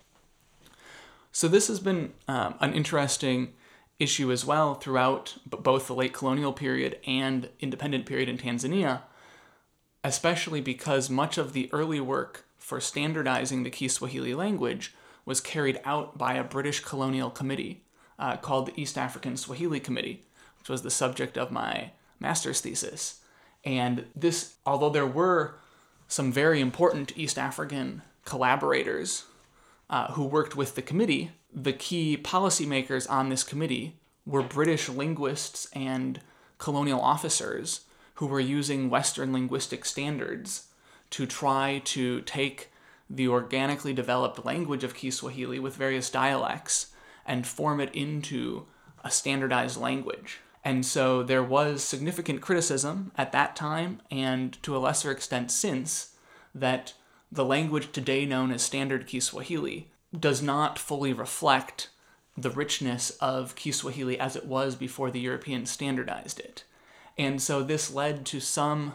So, 1.31 1.47
this 1.47 1.67
has 1.67 1.79
been 1.79 2.13
um, 2.27 2.55
an 2.59 2.73
interesting 2.73 3.53
issue 3.99 4.31
as 4.31 4.43
well 4.43 4.73
throughout 4.73 5.37
both 5.45 5.87
the 5.87 5.95
late 5.95 6.13
colonial 6.13 6.51
period 6.51 6.97
and 7.05 7.49
independent 7.59 8.05
period 8.05 8.27
in 8.27 8.37
Tanzania, 8.37 9.01
especially 10.03 10.59
because 10.59 11.09
much 11.09 11.37
of 11.37 11.53
the 11.53 11.69
early 11.71 11.99
work 11.99 12.45
for 12.57 12.81
standardizing 12.81 13.63
the 13.63 13.69
Kiswahili 13.69 14.33
language 14.33 14.93
was 15.23 15.39
carried 15.39 15.79
out 15.85 16.17
by 16.17 16.33
a 16.33 16.43
British 16.43 16.79
colonial 16.79 17.29
committee 17.29 17.83
uh, 18.17 18.37
called 18.37 18.67
the 18.67 18.81
East 18.81 18.97
African 18.97 19.37
Swahili 19.37 19.79
Committee, 19.79 20.23
which 20.59 20.69
was 20.69 20.81
the 20.81 20.91
subject 20.91 21.37
of 21.37 21.51
my 21.51 21.91
master's 22.19 22.59
thesis. 22.59 23.21
And 23.63 24.05
this, 24.15 24.55
although 24.65 24.89
there 24.89 25.05
were 25.05 25.55
some 26.07 26.31
very 26.31 26.59
important 26.59 27.17
East 27.17 27.37
African 27.37 28.01
collaborators 28.25 29.25
uh, 29.91 30.13
who 30.13 30.25
worked 30.25 30.55
with 30.55 30.73
the 30.75 30.81
committee, 30.81 31.31
the 31.53 31.73
key 31.73 32.17
policymakers 32.17 33.07
on 33.09 33.29
this 33.29 33.43
committee 33.43 33.99
were 34.25 34.41
British 34.41 34.87
linguists 34.87 35.67
and 35.73 36.21
colonial 36.57 37.01
officers 37.01 37.81
who 38.15 38.25
were 38.25 38.39
using 38.39 38.89
Western 38.89 39.33
linguistic 39.33 39.83
standards 39.83 40.67
to 41.09 41.25
try 41.25 41.81
to 41.83 42.21
take 42.21 42.71
the 43.09 43.27
organically 43.27 43.93
developed 43.93 44.45
language 44.45 44.85
of 44.85 44.95
Kiswahili 44.95 45.59
with 45.59 45.75
various 45.75 46.09
dialects 46.09 46.93
and 47.25 47.45
form 47.45 47.81
it 47.81 47.93
into 47.93 48.65
a 49.03 49.11
standardized 49.11 49.75
language. 49.75 50.39
And 50.63 50.85
so 50.85 51.23
there 51.23 51.43
was 51.43 51.83
significant 51.83 52.39
criticism 52.39 53.11
at 53.17 53.31
that 53.33 53.55
time, 53.55 54.01
and 54.09 54.61
to 54.63 54.77
a 54.77 54.79
lesser 54.79 55.11
extent 55.11 55.51
since, 55.51 56.15
that 56.55 56.93
the 57.31 57.45
language 57.45 57.91
today 57.91 58.25
known 58.25 58.51
as 58.51 58.61
Standard 58.61 59.07
Kiswahili 59.07 59.89
does 60.17 60.41
not 60.41 60.77
fully 60.77 61.13
reflect 61.13 61.89
the 62.37 62.49
richness 62.49 63.11
of 63.21 63.55
Kiswahili 63.55 64.19
as 64.19 64.35
it 64.35 64.45
was 64.45 64.75
before 64.75 65.11
the 65.11 65.19
Europeans 65.19 65.69
standardized 65.69 66.39
it. 66.39 66.63
And 67.17 67.41
so 67.41 67.63
this 67.63 67.93
led 67.93 68.25
to 68.27 68.39
some 68.39 68.93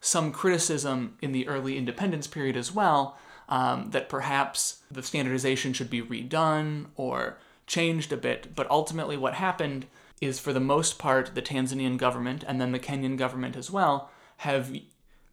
some 0.00 0.32
criticism 0.32 1.16
in 1.22 1.32
the 1.32 1.48
early 1.48 1.78
independence 1.78 2.26
period 2.26 2.58
as 2.58 2.70
well 2.70 3.16
um, 3.48 3.90
that 3.90 4.10
perhaps 4.10 4.82
the 4.90 5.02
standardization 5.02 5.72
should 5.72 5.88
be 5.88 6.02
redone 6.02 6.86
or 6.94 7.38
changed 7.66 8.12
a 8.12 8.16
bit. 8.16 8.54
But 8.54 8.70
ultimately, 8.70 9.16
what 9.16 9.34
happened 9.34 9.86
is 10.20 10.38
for 10.38 10.52
the 10.52 10.60
most 10.60 10.98
part, 10.98 11.34
the 11.34 11.40
Tanzanian 11.40 11.96
government 11.96 12.44
and 12.46 12.60
then 12.60 12.72
the 12.72 12.78
Kenyan 12.78 13.16
government 13.16 13.56
as 13.56 13.70
well 13.70 14.10
have 14.38 14.76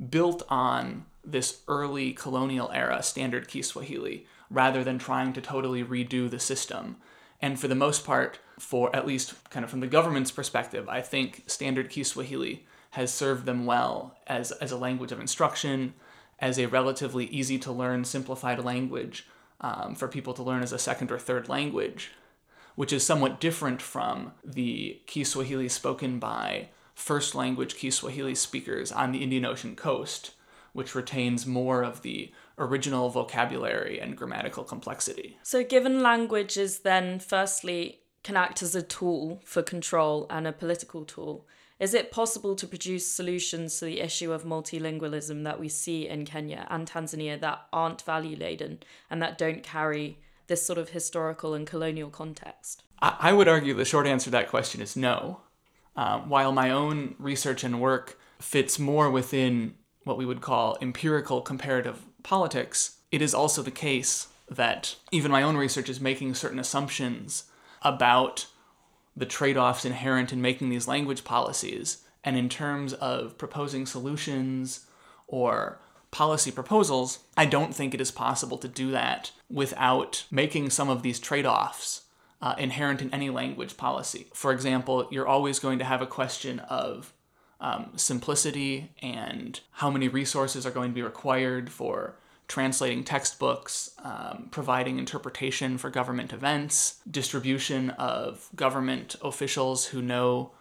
built 0.09 0.43
on 0.49 1.05
this 1.23 1.61
early 1.67 2.13
colonial 2.13 2.71
era 2.71 3.01
standard 3.03 3.47
Kiswahili 3.47 4.25
rather 4.49 4.83
than 4.83 4.97
trying 4.97 5.33
to 5.33 5.41
totally 5.41 5.83
redo 5.83 6.29
the 6.29 6.39
system. 6.39 6.97
And 7.41 7.59
for 7.59 7.67
the 7.67 7.75
most 7.75 8.05
part, 8.05 8.39
for 8.59 8.95
at 8.95 9.07
least 9.07 9.33
kind 9.49 9.63
of 9.63 9.69
from 9.69 9.79
the 9.79 9.87
government's 9.87 10.31
perspective, 10.31 10.87
I 10.89 11.01
think 11.01 11.43
standard 11.47 11.89
Kiswahili 11.89 12.65
has 12.91 13.13
served 13.13 13.45
them 13.45 13.65
well 13.65 14.17
as, 14.27 14.51
as 14.53 14.71
a 14.71 14.77
language 14.77 15.11
of 15.11 15.19
instruction, 15.19 15.93
as 16.39 16.59
a 16.59 16.67
relatively 16.67 17.25
easy 17.25 17.57
to 17.59 17.71
learn, 17.71 18.03
simplified 18.03 18.63
language 18.63 19.27
um, 19.61 19.95
for 19.95 20.07
people 20.07 20.33
to 20.33 20.43
learn 20.43 20.63
as 20.63 20.73
a 20.73 20.79
second 20.79 21.11
or 21.11 21.19
third 21.19 21.47
language 21.47 22.11
which 22.75 22.93
is 22.93 23.05
somewhat 23.05 23.39
different 23.39 23.81
from 23.81 24.33
the 24.43 24.99
Kiswahili 25.05 25.69
spoken 25.69 26.19
by 26.19 26.69
first 26.95 27.35
language 27.35 27.75
Kiswahili 27.75 28.35
speakers 28.35 28.91
on 28.91 29.11
the 29.11 29.23
Indian 29.23 29.45
Ocean 29.45 29.75
coast, 29.75 30.31
which 30.73 30.95
retains 30.95 31.45
more 31.45 31.83
of 31.83 32.01
the 32.01 32.31
original 32.57 33.09
vocabulary 33.09 33.99
and 33.99 34.17
grammatical 34.17 34.63
complexity. 34.63 35.37
So, 35.43 35.63
given 35.63 36.01
languages 36.01 36.79
then, 36.79 37.19
firstly, 37.19 38.01
can 38.23 38.37
act 38.37 38.61
as 38.61 38.75
a 38.75 38.81
tool 38.81 39.41
for 39.45 39.63
control 39.63 40.27
and 40.29 40.47
a 40.47 40.53
political 40.53 41.05
tool, 41.05 41.47
is 41.79 41.95
it 41.95 42.11
possible 42.11 42.55
to 42.55 42.67
produce 42.67 43.07
solutions 43.07 43.79
to 43.79 43.85
the 43.85 44.01
issue 44.01 44.31
of 44.31 44.43
multilingualism 44.43 45.43
that 45.43 45.59
we 45.59 45.67
see 45.67 46.07
in 46.07 46.25
Kenya 46.25 46.67
and 46.69 46.87
Tanzania 46.87 47.39
that 47.41 47.65
aren't 47.73 48.03
value 48.03 48.37
laden 48.37 48.83
and 49.09 49.19
that 49.21 49.39
don't 49.39 49.63
carry 49.63 50.19
this 50.45 50.63
sort 50.63 50.77
of 50.77 50.89
historical 50.89 51.55
and 51.55 51.65
colonial 51.65 52.11
context? 52.11 52.83
I 53.01 53.33
would 53.33 53.47
argue 53.47 53.73
the 53.73 53.83
short 53.83 54.05
answer 54.05 54.25
to 54.25 54.29
that 54.31 54.49
question 54.49 54.79
is 54.79 54.95
no. 54.95 55.41
Um, 55.95 56.29
while 56.29 56.51
my 56.51 56.69
own 56.69 57.15
research 57.17 57.63
and 57.63 57.81
work 57.81 58.19
fits 58.39 58.77
more 58.77 59.09
within 59.09 59.73
what 60.03 60.17
we 60.17 60.25
would 60.25 60.41
call 60.41 60.77
empirical 60.81 61.41
comparative 61.41 62.05
politics, 62.23 62.97
it 63.11 63.21
is 63.21 63.33
also 63.33 63.61
the 63.61 63.71
case 63.71 64.27
that 64.49 64.95
even 65.11 65.31
my 65.31 65.43
own 65.43 65.57
research 65.57 65.89
is 65.89 66.01
making 66.01 66.33
certain 66.33 66.59
assumptions 66.59 67.45
about 67.81 68.47
the 69.15 69.25
trade 69.25 69.57
offs 69.57 69.85
inherent 69.85 70.31
in 70.31 70.41
making 70.41 70.69
these 70.69 70.87
language 70.87 71.23
policies. 71.23 72.03
And 72.23 72.37
in 72.37 72.49
terms 72.49 72.93
of 72.93 73.37
proposing 73.37 73.85
solutions 73.85 74.85
or 75.27 75.79
policy 76.11 76.51
proposals, 76.51 77.19
I 77.37 77.45
don't 77.45 77.73
think 77.73 77.93
it 77.93 78.01
is 78.01 78.11
possible 78.11 78.57
to 78.59 78.67
do 78.67 78.91
that 78.91 79.31
without 79.49 80.25
making 80.29 80.69
some 80.69 80.89
of 80.89 81.01
these 81.01 81.19
trade 81.19 81.45
offs 81.45 82.03
uh, 82.41 82.55
inherent 82.57 83.01
in 83.01 83.13
any 83.13 83.29
language 83.29 83.77
policy. 83.77 84.27
For 84.33 84.51
example, 84.51 85.07
you're 85.11 85.27
always 85.27 85.59
going 85.59 85.79
to 85.79 85.85
have 85.85 86.01
a 86.01 86.07
question 86.07 86.59
of 86.59 87.13
um, 87.61 87.91
simplicity 87.95 88.91
and 89.01 89.59
how 89.71 89.89
many 89.89 90.07
resources 90.07 90.65
are 90.65 90.71
going 90.71 90.89
to 90.89 90.95
be 90.95 91.01
required 91.01 91.69
for 91.69 92.15
translating 92.47 93.03
textbooks, 93.03 93.91
um, 94.03 94.49
providing 94.51 94.99
interpretation 94.99 95.77
for 95.77 95.89
government 95.89 96.33
events, 96.33 96.99
distribution 97.09 97.91
of 97.91 98.49
government 98.55 99.15
officials 99.21 99.85
who 99.85 100.01
know 100.01 100.51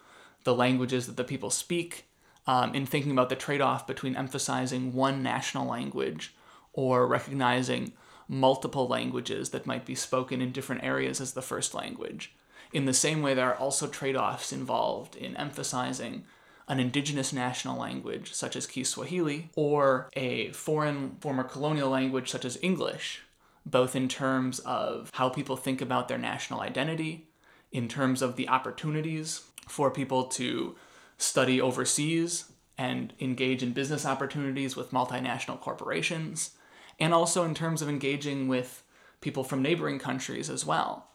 the 0.45 0.55
languages 0.55 1.07
that 1.07 1.17
the 1.17 1.25
people 1.25 1.51
speak, 1.51 2.05
um, 2.47 2.75
in 2.75 2.87
thinking 2.87 3.13
about 3.13 3.29
the 3.29 3.37
trade 3.37 3.61
off 3.61 3.87
between 3.87 4.15
emphasizing 4.15 4.93
one 4.93 5.23
national 5.23 5.67
language 5.67 6.35
or 6.73 7.07
recognizing 7.07 7.93
multiple 8.29 8.87
languages 8.87 9.51
that 9.51 9.67
might 9.67 9.85
be 9.85 9.95
spoken 9.95 10.41
in 10.41 10.53
different 10.53 10.85
areas 10.85 11.21
as 11.21 11.33
the 11.33 11.43
first 11.43 11.75
language. 11.75 12.33
In 12.73 12.85
the 12.85 12.95
same 12.95 13.23
way, 13.23 13.35
there 13.35 13.49
are 13.49 13.57
also 13.57 13.89
trade 13.89 14.17
offs 14.17 14.53
involved 14.53 15.17
in 15.17 15.37
emphasizing 15.37 16.25
an 16.71 16.79
indigenous 16.79 17.33
national 17.33 17.77
language, 17.77 18.33
such 18.33 18.55
as 18.55 18.65
Kiswahili, 18.65 19.51
or 19.57 20.09
a 20.15 20.53
foreign 20.53 21.17
former 21.21 21.43
colonial 21.43 21.91
language, 21.91 22.31
such 22.31 22.45
as 22.45 22.59
English, 22.63 23.23
both 23.67 23.97
in 23.97 24.07
terms 24.07 24.61
of 24.61 25.11
how 25.15 25.29
people 25.29 25.57
think 25.57 25.83
about 25.83 26.07
their 26.07 26.17
national 26.17 26.61
identity, 26.61 27.27
in 27.73 27.89
terms 27.89 28.23
of 28.23 28.37
the 28.37 28.49
opportunities 28.49 29.43
for 29.69 29.91
people 29.91 30.25
to 30.25 30.77
study 31.19 31.61
overseas 31.61 32.53
and 32.79 33.13
engage 33.19 33.65
in 33.65 33.73
business 33.73 34.07
opportunities 34.07 34.77
with 34.77 34.93
multinational 34.93 35.61
corporations, 35.61 36.53
and 37.01 37.13
also 37.13 37.45
in 37.45 37.55
terms 37.55 37.83
of 37.83 37.89
engaging 37.89 38.47
with 38.47 38.85
people 39.21 39.43
from 39.43 39.61
neighboring 39.61 39.99
countries 39.99 40.49
as 40.49 40.65
well. 40.65 41.09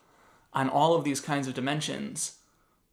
On 0.52 0.70
all 0.70 0.96
of 0.96 1.06
these 1.06 1.22
kinds 1.22 1.48
of 1.48 1.54
dimensions, 1.54 2.40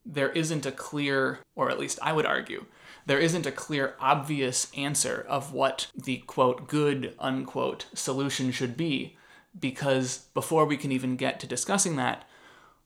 there 0.04 0.30
isn't 0.30 0.66
a 0.66 0.72
clear, 0.72 1.40
or 1.54 1.70
at 1.70 1.78
least 1.78 1.98
I 2.02 2.12
would 2.12 2.26
argue, 2.26 2.66
there 3.06 3.18
isn't 3.18 3.46
a 3.46 3.52
clear, 3.52 3.94
obvious 4.00 4.70
answer 4.76 5.24
of 5.28 5.52
what 5.52 5.88
the 5.94 6.18
quote 6.18 6.68
good 6.68 7.14
unquote 7.18 7.86
solution 7.94 8.50
should 8.50 8.76
be, 8.76 9.16
because 9.58 10.28
before 10.34 10.64
we 10.64 10.76
can 10.76 10.92
even 10.92 11.16
get 11.16 11.40
to 11.40 11.46
discussing 11.46 11.96
that, 11.96 12.28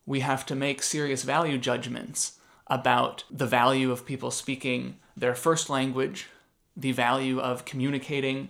we 0.05 0.21
have 0.21 0.45
to 0.47 0.55
make 0.55 0.81
serious 0.81 1.23
value 1.23 1.57
judgments 1.57 2.39
about 2.67 3.23
the 3.29 3.45
value 3.45 3.91
of 3.91 4.05
people 4.05 4.31
speaking 4.31 4.97
their 5.15 5.35
first 5.35 5.69
language, 5.69 6.27
the 6.75 6.91
value 6.91 7.39
of 7.39 7.65
communicating 7.65 8.49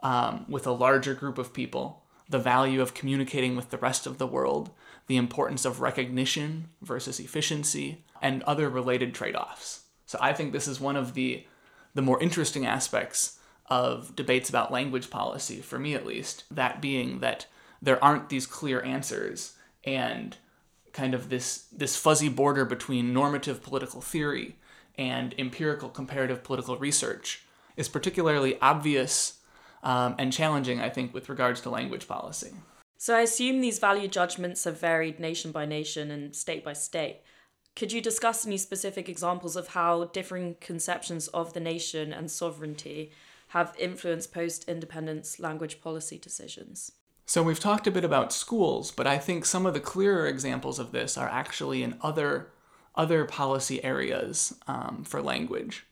um, 0.00 0.44
with 0.48 0.66
a 0.66 0.72
larger 0.72 1.14
group 1.14 1.38
of 1.38 1.52
people 1.52 2.02
the 2.32 2.38
value 2.38 2.80
of 2.80 2.94
communicating 2.94 3.54
with 3.54 3.70
the 3.70 3.78
rest 3.78 4.06
of 4.06 4.18
the 4.18 4.26
world, 4.26 4.70
the 5.12 5.18
importance 5.18 5.66
of 5.66 5.82
recognition 5.82 6.70
versus 6.80 7.20
efficiency, 7.20 8.02
and 8.22 8.42
other 8.44 8.70
related 8.70 9.14
trade 9.14 9.36
offs. 9.36 9.82
So 10.06 10.16
I 10.22 10.32
think 10.32 10.52
this 10.52 10.66
is 10.66 10.80
one 10.80 10.96
of 10.96 11.12
the, 11.12 11.44
the 11.92 12.00
more 12.00 12.18
interesting 12.22 12.64
aspects 12.64 13.38
of 13.66 14.16
debates 14.16 14.48
about 14.48 14.72
language 14.72 15.10
policy, 15.10 15.60
for 15.60 15.78
me 15.78 15.92
at 15.92 16.06
least, 16.06 16.44
that 16.50 16.80
being 16.80 17.18
that 17.18 17.44
there 17.82 18.02
aren't 18.02 18.30
these 18.30 18.46
clear 18.46 18.82
answers 18.84 19.52
and 19.84 20.38
kind 20.94 21.12
of 21.12 21.28
this, 21.28 21.66
this 21.70 21.94
fuzzy 21.94 22.30
border 22.30 22.64
between 22.64 23.12
normative 23.12 23.62
political 23.62 24.00
theory 24.00 24.56
and 24.96 25.34
empirical 25.36 25.90
comparative 25.90 26.42
political 26.42 26.78
research 26.78 27.42
is 27.76 27.86
particularly 27.86 28.58
obvious 28.62 29.40
um, 29.82 30.14
and 30.18 30.32
challenging, 30.32 30.80
I 30.80 30.88
think, 30.88 31.12
with 31.12 31.28
regards 31.28 31.60
to 31.60 31.68
language 31.68 32.08
policy. 32.08 32.52
So 33.02 33.16
I 33.16 33.22
assume 33.22 33.60
these 33.60 33.80
value 33.80 34.06
judgments 34.06 34.62
have 34.62 34.78
varied 34.78 35.18
nation 35.18 35.50
by 35.50 35.66
nation 35.66 36.12
and 36.12 36.36
state 36.36 36.62
by 36.62 36.72
state. 36.72 37.22
Could 37.74 37.90
you 37.90 38.00
discuss 38.00 38.46
any 38.46 38.56
specific 38.56 39.08
examples 39.08 39.56
of 39.56 39.66
how 39.66 40.04
differing 40.04 40.54
conceptions 40.60 41.26
of 41.26 41.52
the 41.52 41.58
nation 41.58 42.12
and 42.12 42.30
sovereignty 42.30 43.10
have 43.48 43.74
influenced 43.76 44.32
post 44.32 44.68
independence 44.68 45.40
language 45.40 45.80
policy 45.80 46.16
decisions? 46.16 46.92
So 47.26 47.42
we've 47.42 47.58
talked 47.58 47.88
a 47.88 47.90
bit 47.90 48.04
about 48.04 48.32
schools, 48.32 48.92
but 48.92 49.08
I 49.08 49.18
think 49.18 49.46
some 49.46 49.66
of 49.66 49.74
the 49.74 49.80
clearer 49.80 50.28
examples 50.28 50.78
of 50.78 50.92
this 50.92 51.18
are 51.18 51.28
actually 51.28 51.82
in 51.82 51.98
other 52.02 52.52
other 52.94 53.24
policy 53.24 53.82
areas 53.82 54.54
um, 54.68 55.02
for 55.04 55.20
language. 55.20 55.86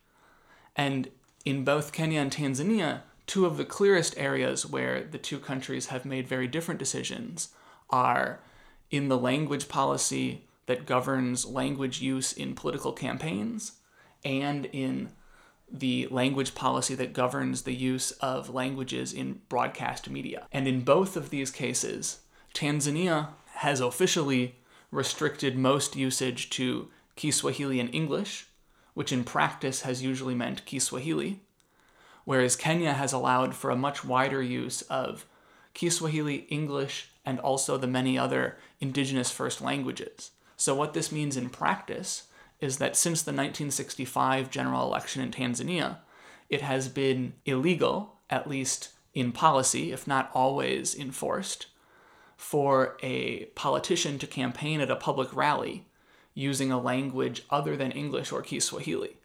And 0.77 1.09
in 1.43 1.65
both 1.65 1.91
Kenya 1.91 2.21
and 2.21 2.31
Tanzania, 2.31 3.01
two 3.27 3.45
of 3.45 3.57
the 3.57 3.65
clearest 3.65 4.17
areas 4.17 4.65
where 4.65 5.03
the 5.03 5.17
two 5.17 5.39
countries 5.39 5.87
have 5.87 6.05
made 6.05 6.27
very 6.27 6.47
different 6.47 6.79
decisions 6.79 7.49
are 7.89 8.39
in 8.89 9.07
the 9.07 9.17
language 9.17 9.67
policy 9.69 10.45
that 10.65 10.85
governs 10.85 11.45
language 11.45 12.01
use 12.01 12.33
in 12.33 12.55
political 12.55 12.93
campaigns 12.93 13.73
and 14.23 14.65
in 14.67 15.09
the 15.71 16.07
language 16.11 16.53
policy 16.53 16.95
that 16.95 17.13
governs 17.13 17.61
the 17.61 17.73
use 17.73 18.11
of 18.13 18.49
languages 18.49 19.13
in 19.13 19.41
broadcast 19.47 20.09
media. 20.09 20.47
And 20.51 20.67
in 20.67 20.81
both 20.81 21.15
of 21.15 21.29
these 21.29 21.49
cases, 21.49 22.19
Tanzania 22.53 23.29
has 23.55 23.79
officially 23.79 24.55
restricted 24.91 25.57
most 25.57 25.95
usage 25.95 26.49
to 26.51 26.89
Kiswahili 27.15 27.79
and 27.79 27.93
English, 27.95 28.47
which 28.93 29.13
in 29.13 29.23
practice 29.23 29.81
has 29.81 30.03
usually 30.03 30.35
meant 30.35 30.65
Kiswahili, 30.65 31.39
whereas 32.25 32.55
Kenya 32.55 32.93
has 32.93 33.13
allowed 33.13 33.55
for 33.55 33.69
a 33.69 33.75
much 33.75 34.03
wider 34.03 34.41
use 34.41 34.81
of 34.83 35.25
Kiswahili, 35.73 36.47
English, 36.49 37.09
and 37.25 37.39
also 37.39 37.77
the 37.77 37.87
many 37.87 38.17
other 38.17 38.57
indigenous 38.79 39.31
first 39.31 39.61
languages. 39.61 40.31
So, 40.57 40.75
what 40.75 40.93
this 40.93 41.11
means 41.11 41.37
in 41.37 41.49
practice 41.49 42.23
is 42.59 42.77
that 42.77 42.95
since 42.95 43.21
the 43.21 43.31
1965 43.31 44.51
general 44.51 44.85
election 44.85 45.21
in 45.21 45.31
Tanzania, 45.31 45.97
it 46.49 46.61
has 46.61 46.87
been 46.87 47.33
illegal, 47.45 48.17
at 48.29 48.49
least 48.49 48.89
in 49.13 49.31
policy, 49.31 49.91
if 49.91 50.07
not 50.07 50.29
always 50.33 50.95
enforced, 50.95 51.67
for 52.37 52.97
a 53.01 53.45
politician 53.55 54.19
to 54.19 54.27
campaign 54.27 54.81
at 54.81 54.91
a 54.91 54.95
public 54.95 55.33
rally 55.35 55.87
using 56.33 56.71
a 56.71 56.79
language 56.79 57.43
other 57.49 57.75
than 57.75 57.91
English 57.91 58.31
or 58.31 58.41
Kiswahili, 58.41 59.17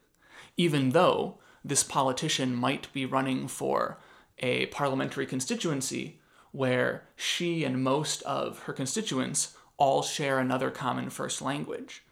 even 0.55 0.91
though 0.91 1.37
this 1.67 1.83
politician 1.83 2.55
might 2.55 2.91
be 2.93 3.05
running 3.05 3.47
for 3.47 3.97
a 4.39 4.67
parliamentary 4.67 5.25
constituency 5.25 6.19
where 6.51 7.03
she 7.15 7.63
and 7.63 7.83
most 7.83 8.21
of 8.23 8.59
her 8.59 8.73
constituents 8.73 9.55
all 9.77 10.01
share 10.01 10.39
another 10.39 10.71
common 10.71 11.09
first 11.09 11.41
language. 11.41 12.03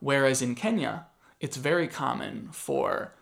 Whereas 0.00 0.42
in 0.42 0.54
Kenya, 0.54 1.06
it's 1.40 1.56
very 1.56 1.88
common 1.88 2.48
for 2.52 3.14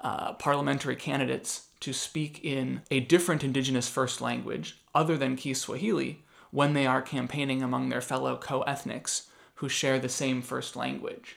uh, 0.00 0.34
parliamentary 0.34 0.96
candidates 0.96 1.66
to 1.80 1.92
speak 1.92 2.42
in 2.44 2.82
a 2.90 3.00
different 3.00 3.42
indigenous 3.42 3.88
first 3.88 4.20
language 4.20 4.78
other 4.94 5.16
than 5.16 5.36
Kiswahili 5.36 6.22
when 6.50 6.72
they 6.72 6.86
are 6.86 7.02
campaigning 7.02 7.62
among 7.62 7.88
their 7.88 8.00
fellow 8.00 8.36
co 8.36 8.62
ethnics 8.62 9.28
who 9.56 9.68
share 9.68 9.98
the 9.98 10.08
same 10.08 10.40
first 10.42 10.76
language. 10.76 11.36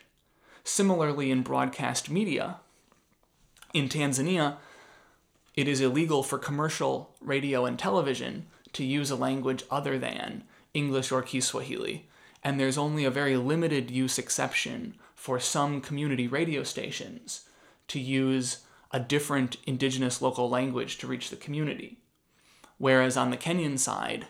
Similarly, 0.64 1.30
in 1.30 1.42
broadcast 1.42 2.10
media, 2.10 2.60
in 3.74 3.90
Tanzania, 3.90 4.58
it 5.56 5.68
is 5.68 5.82
illegal 5.82 6.24
for 6.24 6.38
commercial 6.38 7.16
radio 7.20 7.66
and 7.66 7.78
television 7.78 8.48
to 8.74 8.84
use 8.84 9.12
a 9.12 9.16
language 9.16 9.64
other 9.70 10.00
than 10.00 10.44
English 10.74 11.12
or 11.12 11.22
Kiswahili, 11.22 12.08
and 12.44 12.60
there's 12.60 12.78
only 12.78 13.06
a 13.06 13.12
very 13.12 13.38
limited 13.38 13.92
use 13.92 14.18
exception 14.18 14.96
for 15.16 15.40
some 15.40 15.82
community 15.82 16.28
radio 16.28 16.64
stations 16.64 17.48
to 17.88 18.00
use 18.00 18.60
a 18.92 19.00
different 19.00 19.58
indigenous 19.66 20.22
local 20.22 20.50
language 20.50 20.98
to 20.98 21.08
reach 21.08 21.30
the 21.30 21.36
community. 21.36 22.00
Whereas 22.78 23.16
on 23.18 23.30
the 23.30 23.38
Kenyan 23.38 23.80
side, 23.80 24.28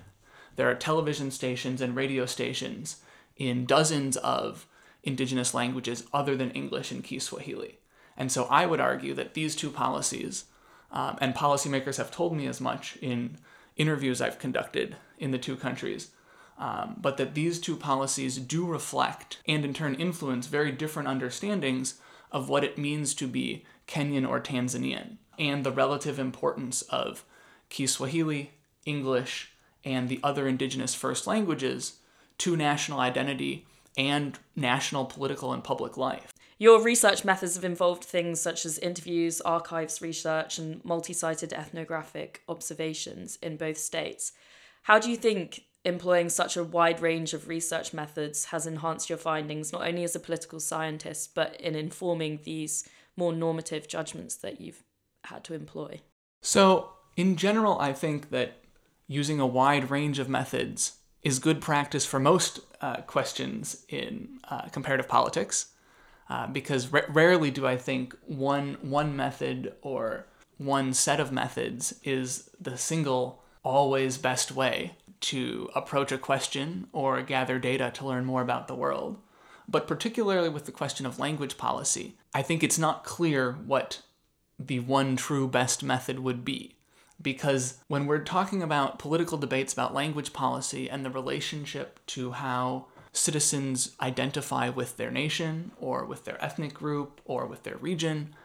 there 0.56 0.70
are 0.70 0.76
television 0.76 1.32
stations 1.32 1.82
and 1.82 1.96
radio 1.96 2.26
stations 2.26 2.98
in 3.36 3.66
dozens 3.66 4.16
of 4.18 4.68
indigenous 5.04 5.54
languages 5.54 6.06
other 6.14 6.36
than 6.36 6.52
English 6.52 6.92
and 6.92 7.04
Kiswahili. 7.04 7.80
And 8.17 8.32
so 8.32 8.45
I 8.45 8.65
would 8.65 8.80
argue 8.80 9.13
that 9.15 9.34
these 9.34 9.56
two 9.56 9.69
policies, 9.69 10.45
um, 10.91 11.17
and 11.19 11.34
policymakers 11.34 11.97
have 11.97 12.12
told 12.12 12.36
me 12.36 12.47
as 12.47 12.62
much 12.62 12.97
in 13.02 13.38
interviews 13.76 14.21
I've 14.21 14.39
conducted 14.39 14.95
in 15.17 15.32
the 15.32 15.38
two 15.39 15.56
countries, 15.56 16.12
um, 16.58 16.97
but 17.02 17.17
that 17.17 17.34
these 17.34 17.60
two 17.60 17.76
policies 17.76 18.38
do 18.38 18.65
reflect 18.65 19.39
and 19.47 19.65
in 19.65 19.73
turn 19.73 19.95
influence 19.95 20.47
very 20.47 20.71
different 20.71 21.10
understandings 21.10 21.95
of 22.32 22.49
what 22.49 22.63
it 22.63 22.78
means 22.78 23.13
to 23.15 23.28
be 23.28 23.65
Kenyan 23.88 24.28
or 24.28 24.39
Tanzanian, 24.39 25.17
and 25.38 25.63
the 25.63 25.71
relative 25.71 26.19
importance 26.19 26.82
of 26.84 27.23
Kiswahili, 27.69 28.52
English, 28.86 29.52
and 29.84 30.08
the 30.08 30.19
other 30.23 30.47
indigenous 30.47 30.95
first 30.95 31.28
languages 31.28 31.97
to 32.39 32.56
national 32.56 32.99
identity 32.99 33.65
and 33.97 34.39
national 34.56 35.06
political 35.06 35.54
and 35.54 35.63
public 35.63 35.97
life. 35.97 36.34
Your 36.63 36.82
research 36.82 37.26
methods 37.26 37.56
have 37.56 37.65
involved 37.65 38.06
things 38.06 38.39
such 38.39 38.65
as 38.65 38.80
interviews, 38.80 39.41
archives 39.41 40.02
research, 40.02 40.58
and 40.58 40.80
multi 40.86 41.12
sited 41.12 41.52
ethnographic 41.52 42.41
observations 42.47 43.38
in 43.41 43.58
both 43.58 43.78
states. 43.78 44.32
How 44.84 44.97
do 44.97 45.12
you 45.12 45.17
think 45.17 45.65
employing 45.84 46.30
such 46.30 46.56
a 46.56 46.63
wide 46.63 47.02
range 47.02 47.34
of 47.34 47.49
research 47.49 47.93
methods 47.93 48.45
has 48.45 48.65
enhanced 48.65 49.10
your 49.10 49.17
findings, 49.17 49.73
not 49.73 49.86
only 49.86 50.06
as 50.06 50.15
a 50.15 50.21
political 50.21 50.62
scientist, 50.62 51.36
but 51.36 51.60
in 51.60 51.76
informing 51.76 52.39
these 52.45 52.88
more 53.17 53.34
normative 53.34 53.89
judgments 53.89 54.36
that 54.38 54.62
you've 54.62 54.86
had 55.26 55.43
to 55.43 55.54
employ? 55.54 55.99
So, 56.41 56.91
in 57.17 57.36
general, 57.36 57.78
I 57.78 57.91
think 57.91 58.30
that 58.30 58.63
using 59.06 59.41
a 59.41 59.45
wide 59.45 59.91
range 59.91 60.17
of 60.17 60.30
methods 60.30 60.93
is 61.23 61.39
good 61.39 61.60
practice 61.60 62.06
for 62.06 62.21
most 62.21 62.62
uh, 62.80 63.02
questions 63.02 63.84
in 63.89 64.39
uh, 64.49 64.69
comparative 64.69 65.10
politics, 65.10 65.73
uh, 66.30 66.48
because 66.48 66.94
r- 66.94 67.06
rarely 67.10 67.52
do 67.52 67.68
I 67.68 67.78
think 67.78 68.16
one 68.26 68.78
one 68.82 69.16
method 69.16 69.74
or 69.82 70.26
one 70.58 70.94
set 70.94 71.20
of 71.20 71.32
methods 71.32 71.96
is 72.04 72.50
the 72.60 72.78
single 72.78 73.44
always 73.64 74.18
best 74.18 74.52
way 74.52 74.96
to 75.22 75.70
approach 75.74 76.12
a 76.12 76.18
question 76.18 76.88
or 76.92 77.22
gather 77.22 77.58
data 77.58 77.92
to 77.96 78.06
learn 78.06 78.26
more 78.26 78.42
about 78.42 78.68
the 78.68 78.76
world. 78.76 79.18
But 79.68 79.88
particularly 79.88 80.50
with 80.50 80.66
the 80.66 80.72
question 80.72 81.06
of 81.06 81.20
language 81.20 81.58
policy, 81.58 82.18
I 82.34 82.42
think 82.42 82.62
it's 82.64 82.78
not 82.78 83.06
clear 83.06 83.54
what 83.54 84.02
the 84.60 84.82
one 84.82 85.16
true 85.16 85.48
best 85.48 85.82
method 85.82 86.20
would 86.20 86.44
be 86.44 86.76
because 87.22 87.80
when 87.88 88.06
we're 88.06 88.20
talking 88.20 88.62
about 88.62 89.00
political 89.00 89.38
debates 89.38 89.74
about 89.74 89.94
language 89.94 90.34
policy 90.34 90.90
and 90.90 91.06
the 91.06 91.10
relationship 91.10 92.00
to 92.08 92.32
how 92.32 92.88
citizens 93.13 93.95
identify 94.02 94.69
with 94.69 94.97
their 94.97 95.12
nation 95.12 95.71
or 95.80 96.04
with 96.04 96.26
their 96.26 96.43
ethnic 96.43 96.73
group 96.73 97.21
or 97.26 97.45
with 97.45 97.63
their 97.63 97.78
region, 97.78 98.36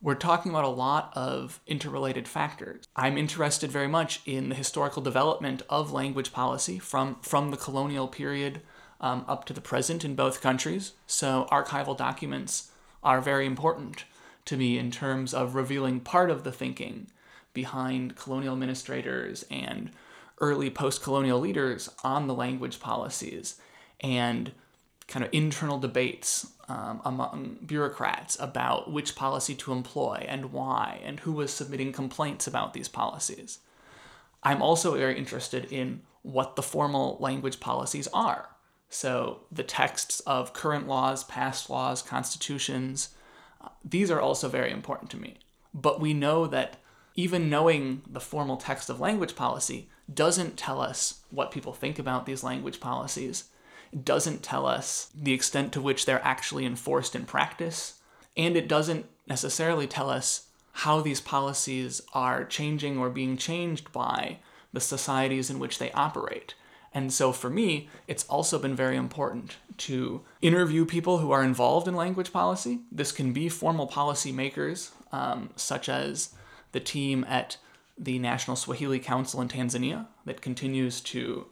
we're 0.00 0.14
talking 0.14 0.50
about 0.50 0.64
a 0.64 0.68
lot 0.68 1.12
of 1.14 1.60
interrelated 1.66 2.26
factors. 2.26 2.84
I'm 2.96 3.18
interested 3.18 3.70
very 3.70 3.88
much 3.88 4.20
in 4.24 4.48
the 4.48 4.54
historical 4.54 5.02
development 5.02 5.62
of 5.68 5.92
language 5.92 6.32
policy 6.32 6.78
from, 6.78 7.16
from 7.22 7.50
the 7.50 7.56
colonial 7.56 8.08
period 8.08 8.62
um, 9.00 9.24
up 9.28 9.44
to 9.46 9.52
the 9.52 9.60
present 9.60 10.04
in 10.04 10.14
both 10.14 10.40
countries. 10.40 10.92
So, 11.06 11.48
archival 11.50 11.96
documents 11.96 12.70
are 13.02 13.20
very 13.20 13.46
important 13.46 14.04
to 14.44 14.56
me 14.56 14.78
in 14.78 14.90
terms 14.90 15.34
of 15.34 15.54
revealing 15.54 16.00
part 16.00 16.30
of 16.30 16.44
the 16.44 16.52
thinking 16.52 17.08
behind 17.52 18.16
colonial 18.16 18.54
administrators 18.54 19.44
and 19.50 19.90
early 20.40 20.70
post 20.70 21.02
colonial 21.02 21.38
leaders 21.38 21.88
on 22.02 22.26
the 22.26 22.34
language 22.34 22.80
policies 22.80 23.56
and 24.02 24.52
kind 25.08 25.24
of 25.24 25.30
internal 25.32 25.78
debates 25.78 26.52
um, 26.68 27.00
among 27.04 27.58
bureaucrats 27.66 28.36
about 28.40 28.90
which 28.90 29.14
policy 29.14 29.54
to 29.54 29.72
employ 29.72 30.24
and 30.28 30.52
why 30.52 31.00
and 31.04 31.20
who 31.20 31.32
was 31.32 31.52
submitting 31.52 31.92
complaints 31.92 32.46
about 32.46 32.72
these 32.72 32.88
policies. 32.88 33.58
I'm 34.42 34.62
also 34.62 34.96
very 34.96 35.16
interested 35.16 35.66
in 35.72 36.02
what 36.22 36.56
the 36.56 36.62
formal 36.62 37.16
language 37.20 37.60
policies 37.60 38.08
are. 38.14 38.48
So, 38.88 39.40
the 39.50 39.62
texts 39.62 40.20
of 40.20 40.52
current 40.52 40.86
laws, 40.86 41.24
past 41.24 41.70
laws, 41.70 42.02
constitutions, 42.02 43.10
uh, 43.60 43.68
these 43.84 44.10
are 44.10 44.20
also 44.20 44.48
very 44.48 44.70
important 44.70 45.10
to 45.12 45.16
me. 45.16 45.38
But 45.72 46.00
we 46.00 46.12
know 46.12 46.46
that 46.46 46.76
even 47.14 47.48
knowing 47.48 48.02
the 48.06 48.20
formal 48.20 48.56
text 48.56 48.90
of 48.90 49.00
language 49.00 49.34
policy 49.34 49.88
doesn't 50.12 50.56
tell 50.56 50.80
us 50.80 51.20
what 51.30 51.50
people 51.50 51.72
think 51.72 51.98
about 51.98 52.26
these 52.26 52.44
language 52.44 52.80
policies, 52.80 53.44
doesn't 54.04 54.42
tell 54.42 54.66
us 54.66 55.10
the 55.14 55.32
extent 55.32 55.72
to 55.72 55.80
which 55.80 56.06
they're 56.06 56.24
actually 56.24 56.64
enforced 56.64 57.14
in 57.14 57.24
practice, 57.24 58.00
and 58.36 58.56
it 58.56 58.68
doesn't 58.68 59.06
necessarily 59.26 59.86
tell 59.86 60.08
us 60.08 60.46
how 60.72 61.00
these 61.00 61.20
policies 61.20 62.00
are 62.14 62.44
changing 62.44 62.98
or 62.98 63.10
being 63.10 63.36
changed 63.36 63.92
by 63.92 64.38
the 64.72 64.80
societies 64.80 65.50
in 65.50 65.58
which 65.58 65.78
they 65.78 65.92
operate. 65.92 66.54
And 66.94 67.12
so 67.12 67.32
for 67.32 67.50
me, 67.50 67.88
it's 68.06 68.24
also 68.24 68.58
been 68.58 68.76
very 68.76 68.96
important 68.96 69.56
to 69.78 70.22
interview 70.40 70.84
people 70.84 71.18
who 71.18 71.30
are 71.30 71.44
involved 71.44 71.88
in 71.88 71.94
language 71.94 72.32
policy. 72.32 72.80
This 72.90 73.12
can 73.12 73.32
be 73.32 73.48
formal 73.48 73.86
policy 73.86 74.32
makers, 74.32 74.92
um, 75.10 75.50
such 75.56 75.88
as 75.88 76.34
the 76.72 76.80
team 76.80 77.24
at 77.28 77.56
the 77.98 78.18
National 78.18 78.56
Swahili 78.56 78.98
Council 78.98 79.40
in 79.40 79.48
Tanzania 79.48 80.06
that 80.24 80.40
continues 80.40 81.00
to 81.00 81.46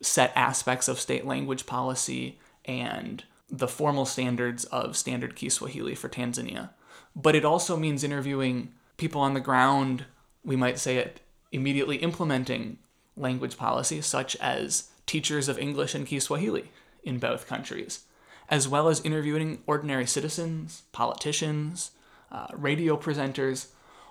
set 0.00 0.32
aspects 0.34 0.88
of 0.88 1.00
state 1.00 1.26
language 1.26 1.66
policy 1.66 2.38
and 2.64 3.24
the 3.50 3.68
formal 3.68 4.04
standards 4.04 4.64
of 4.64 4.96
standard 4.96 5.34
Kiswahili 5.34 5.94
for 5.94 6.08
Tanzania. 6.08 6.70
But 7.16 7.34
it 7.34 7.44
also 7.44 7.76
means 7.76 8.04
interviewing 8.04 8.72
people 8.96 9.20
on 9.20 9.34
the 9.34 9.40
ground, 9.40 10.04
we 10.44 10.56
might 10.56 10.78
say 10.78 10.98
it, 10.98 11.20
immediately 11.50 11.96
implementing 11.96 12.78
language 13.16 13.56
policy, 13.56 14.00
such 14.00 14.36
as 14.36 14.90
teachers 15.06 15.48
of 15.48 15.58
English 15.58 15.94
and 15.94 16.06
Kiswahili 16.06 16.70
in 17.02 17.18
both 17.18 17.48
countries, 17.48 18.04
as 18.48 18.68
well 18.68 18.88
as 18.88 19.00
interviewing 19.00 19.62
ordinary 19.66 20.06
citizens, 20.06 20.82
politicians, 20.92 21.92
uh, 22.30 22.48
radio 22.52 22.96
presenters, 22.96 23.68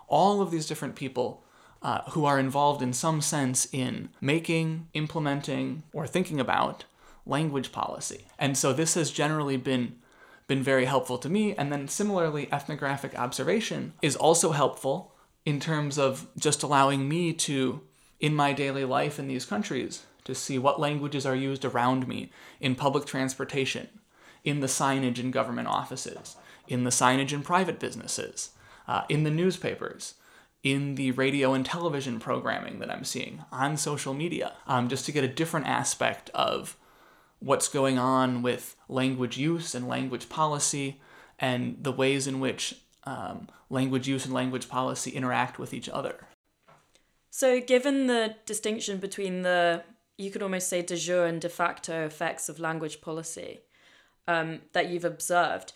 all 0.07 0.41
of 0.41 0.51
these 0.51 0.67
different 0.67 0.95
people 0.95 1.43
uh, 1.81 2.01
who 2.11 2.25
are 2.25 2.39
involved 2.39 2.81
in 2.81 2.93
some 2.93 3.21
sense 3.21 3.67
in 3.71 4.09
making, 4.19 4.87
implementing, 4.93 5.83
or 5.93 6.07
thinking 6.07 6.39
about 6.39 6.85
language 7.25 7.71
policy. 7.71 8.25
And 8.39 8.57
so 8.57 8.73
this 8.73 8.95
has 8.95 9.11
generally 9.11 9.57
been 9.57 9.99
been 10.47 10.63
very 10.63 10.85
helpful 10.85 11.17
to 11.17 11.29
me. 11.29 11.53
And 11.55 11.71
then 11.71 11.89
similarly, 11.89 12.47
ethnographic 12.53 13.19
observation 13.19 13.93
is 14.01 14.15
also 14.15 14.51
helpful 14.51 15.13
in 15.45 15.59
terms 15.59 15.97
of 15.97 16.27
just 16.37 16.63
allowing 16.63 17.07
me 17.07 17.33
to, 17.33 17.81
in 18.21 18.33
my 18.33 18.53
daily 18.53 18.85
life 18.85 19.19
in 19.19 19.27
these 19.27 19.45
countries, 19.45 20.03
to 20.23 20.33
see 20.33 20.57
what 20.57 20.79
languages 20.79 21.25
are 21.25 21.35
used 21.35 21.65
around 21.65 22.07
me 22.07 22.31
in 22.59 22.75
public 22.75 23.05
transportation, 23.05 23.87
in 24.43 24.61
the 24.61 24.67
signage 24.67 25.19
in 25.19 25.31
government 25.31 25.67
offices, 25.67 26.37
in 26.67 26.85
the 26.85 26.89
signage 26.89 27.33
in 27.33 27.41
private 27.43 27.79
businesses, 27.79 28.51
uh, 28.87 29.03
in 29.09 29.23
the 29.23 29.31
newspapers, 29.31 30.13
in 30.63 30.95
the 30.95 31.11
radio 31.11 31.53
and 31.53 31.65
television 31.65 32.19
programming 32.19 32.79
that 32.79 32.91
I'm 32.91 33.03
seeing 33.03 33.43
on 33.51 33.77
social 33.77 34.13
media, 34.13 34.53
um, 34.65 34.89
just 34.89 35.05
to 35.05 35.11
get 35.11 35.23
a 35.23 35.27
different 35.27 35.67
aspect 35.67 36.29
of 36.33 36.77
what's 37.39 37.67
going 37.67 37.99
on 37.99 38.41
with 38.41 38.75
language 38.89 39.37
use 39.37 39.75
and 39.75 39.87
language 39.87 40.29
policy 40.29 40.99
and 41.39 41.77
the 41.81 41.91
ways 41.91 42.27
in 42.27 42.39
which 42.39 42.75
um, 43.03 43.47
language 43.69 44.07
use 44.07 44.25
and 44.25 44.33
language 44.33 44.67
policy 44.67 45.11
interact 45.11 45.59
with 45.59 45.73
each 45.73 45.87
other. 45.89 46.27
So, 47.29 47.61
given 47.61 48.07
the 48.07 48.35
distinction 48.45 48.97
between 48.97 49.43
the, 49.43 49.83
you 50.17 50.31
could 50.31 50.41
almost 50.41 50.69
say, 50.69 50.81
de 50.81 50.95
jure 50.95 51.25
and 51.25 51.39
de 51.39 51.49
facto 51.49 52.05
effects 52.05 52.49
of 52.49 52.59
language 52.59 52.99
policy 52.99 53.59
um, 54.27 54.61
that 54.73 54.89
you've 54.89 55.05
observed, 55.05 55.73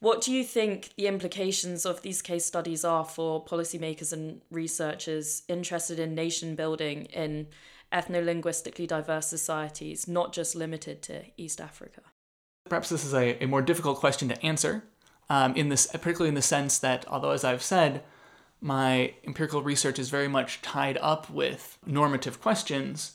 what 0.00 0.20
do 0.20 0.32
you 0.32 0.44
think 0.44 0.90
the 0.96 1.06
implications 1.06 1.86
of 1.86 2.02
these 2.02 2.20
case 2.20 2.44
studies 2.44 2.84
are 2.84 3.04
for 3.04 3.44
policymakers 3.44 4.12
and 4.12 4.42
researchers 4.50 5.42
interested 5.48 5.98
in 5.98 6.14
nation 6.14 6.54
building 6.54 7.06
in 7.06 7.46
ethno-linguistically 7.92 8.86
diverse 8.86 9.26
societies, 9.26 10.06
not 10.06 10.32
just 10.32 10.54
limited 10.54 11.02
to 11.02 11.22
East 11.36 11.60
Africa? 11.60 12.02
Perhaps 12.68 12.88
this 12.90 13.04
is 13.04 13.14
a, 13.14 13.42
a 13.42 13.46
more 13.46 13.62
difficult 13.62 13.98
question 13.98 14.28
to 14.28 14.44
answer, 14.44 14.82
um, 15.30 15.54
in 15.54 15.70
this, 15.70 15.86
particularly 15.86 16.28
in 16.28 16.34
the 16.34 16.42
sense 16.42 16.78
that, 16.78 17.06
although 17.08 17.30
as 17.30 17.44
I've 17.44 17.62
said, 17.62 18.02
my 18.60 19.14
empirical 19.26 19.62
research 19.62 19.98
is 19.98 20.10
very 20.10 20.28
much 20.28 20.60
tied 20.62 20.98
up 21.00 21.30
with 21.30 21.78
normative 21.86 22.40
questions, 22.40 23.12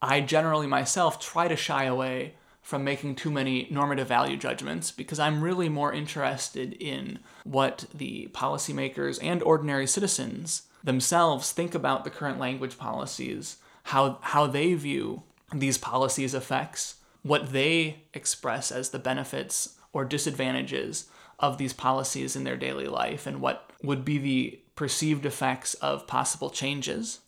I 0.00 0.20
generally 0.20 0.66
myself 0.66 1.20
try 1.20 1.48
to 1.48 1.56
shy 1.56 1.84
away 1.84 2.34
from 2.62 2.84
making 2.84 3.16
too 3.16 3.30
many 3.30 3.66
normative 3.70 4.06
value 4.06 4.36
judgments 4.36 4.90
because 4.92 5.18
I'm 5.18 5.42
really 5.42 5.68
more 5.68 5.92
interested 5.92 6.72
in 6.74 7.18
what 7.44 7.86
the 7.92 8.28
policymakers 8.32 9.18
and 9.20 9.42
ordinary 9.42 9.86
citizens 9.86 10.62
themselves 10.82 11.52
think 11.52 11.74
about 11.74 12.04
the 12.04 12.10
current 12.10 12.38
language 12.38 12.78
policies, 12.78 13.56
how, 13.84 14.18
how 14.22 14.46
they 14.46 14.74
view 14.74 15.24
these 15.52 15.76
policies' 15.76 16.34
effects, 16.34 16.96
what 17.22 17.52
they 17.52 18.04
express 18.14 18.70
as 18.70 18.90
the 18.90 18.98
benefits 18.98 19.76
or 19.92 20.04
disadvantages 20.04 21.06
of 21.38 21.58
these 21.58 21.72
policies 21.72 22.36
in 22.36 22.44
their 22.44 22.56
daily 22.56 22.86
life, 22.86 23.26
and 23.26 23.40
what 23.40 23.70
would 23.82 24.04
be 24.04 24.18
the 24.18 24.60
perceived 24.76 25.26
effects 25.26 25.74
of 25.74 26.06
possible 26.06 26.48
changes. 26.48 27.20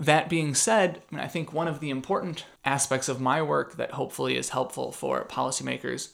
That 0.00 0.30
being 0.30 0.54
said, 0.54 1.02
I, 1.12 1.14
mean, 1.14 1.22
I 1.22 1.28
think 1.28 1.52
one 1.52 1.68
of 1.68 1.80
the 1.80 1.90
important 1.90 2.46
aspects 2.64 3.06
of 3.06 3.20
my 3.20 3.42
work 3.42 3.76
that 3.76 3.90
hopefully 3.92 4.34
is 4.34 4.48
helpful 4.48 4.92
for 4.92 5.26
policymakers 5.26 6.12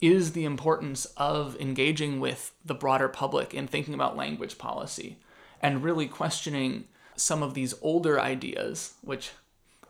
is 0.00 0.30
the 0.30 0.44
importance 0.44 1.06
of 1.16 1.60
engaging 1.60 2.20
with 2.20 2.52
the 2.64 2.72
broader 2.72 3.08
public 3.08 3.52
in 3.52 3.66
thinking 3.66 3.94
about 3.94 4.16
language 4.16 4.58
policy 4.58 5.18
and 5.60 5.82
really 5.82 6.06
questioning 6.06 6.84
some 7.16 7.42
of 7.42 7.54
these 7.54 7.74
older 7.82 8.20
ideas, 8.20 8.94
which 9.02 9.32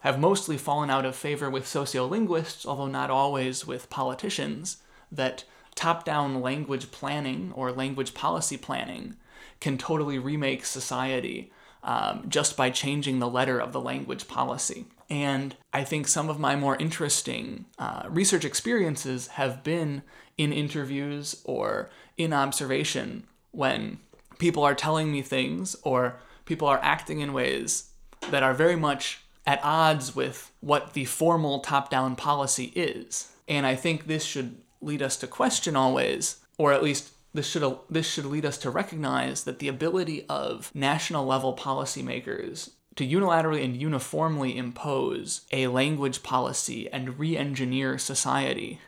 have 0.01 0.19
mostly 0.19 0.57
fallen 0.57 0.89
out 0.89 1.05
of 1.05 1.15
favor 1.15 1.51
with 1.51 1.67
sociolinguists, 1.67 2.65
although 2.65 2.87
not 2.87 3.11
always 3.11 3.67
with 3.67 3.91
politicians, 3.91 4.79
that 5.13 5.45
top 5.75 6.07
down 6.07 6.41
language 6.41 6.91
planning 6.91 7.53
or 7.55 7.71
language 7.71 8.15
policy 8.15 8.57
planning 8.57 9.17
can 9.61 9.77
totally 9.77 10.19
remake 10.19 10.65
society 10.65 11.53
um, 11.83 12.25
just 12.29 12.57
by 12.57 12.71
changing 12.71 13.19
the 13.19 13.29
letter 13.29 13.59
of 13.59 13.73
the 13.73 13.81
language 13.81 14.29
policy. 14.29 14.87
And 15.09 15.57
I 15.73 15.83
think 15.83 16.07
some 16.07 16.29
of 16.29 16.39
my 16.39 16.55
more 16.55 16.77
interesting 16.77 17.65
uh, 17.79 18.05
research 18.09 18.45
experiences 18.45 19.29
have 19.29 19.65
been 19.65 20.03
in 20.39 20.53
interviews 20.53 21.41
or 21.45 21.91
in 22.17 22.33
observation 22.33 23.25
when 23.51 23.99
people 24.39 24.63
are 24.63 24.75
telling 24.75 25.11
me 25.11 25.23
things 25.23 25.77
or 25.83 26.21
people 26.45 26.69
are 26.69 26.81
acting 26.83 27.21
in 27.21 27.33
ways 27.33 27.91
that 28.31 28.43
are 28.43 28.55
very 28.55 28.77
much 28.77 29.21
at 29.47 29.61
odds 29.63 30.15
with 30.15 30.53
what 30.61 30.93
the 30.93 31.05
formal 31.05 31.61
top 31.61 31.91
down 31.91 32.15
policy 32.15 32.73
is. 32.77 33.33
And 33.49 33.67
I 33.67 33.75
think 33.75 34.07
this 34.07 34.25
should 34.25 34.59
lead 34.81 35.03
us 35.03 35.17
to 35.19 35.27
question 35.27 35.77
always, 35.77 36.37
or 36.57 36.73
at 36.73 36.83
least 36.83 37.11
this 37.33 37.47
should 37.47 37.79
this 37.89 38.07
should 38.07 38.27
lead 38.27 38.45
us 38.45 38.59
to 38.59 38.71
recognize 38.71 39.45
that 39.45 39.59
the 39.59 39.69
ability 39.69 40.27
of 40.29 40.71
national 40.75 41.27
level 41.27 41.57
policymakers 41.57 42.71
to 42.97 43.07
unilaterally 43.07 43.65
and 43.65 43.77
uniformly 43.77 44.57
impose 44.57 45.43
a 45.53 45.69
language 45.69 46.23
policy 46.23 46.91
and 46.91 47.19
re-engineer 47.19 47.97
society 47.99 48.81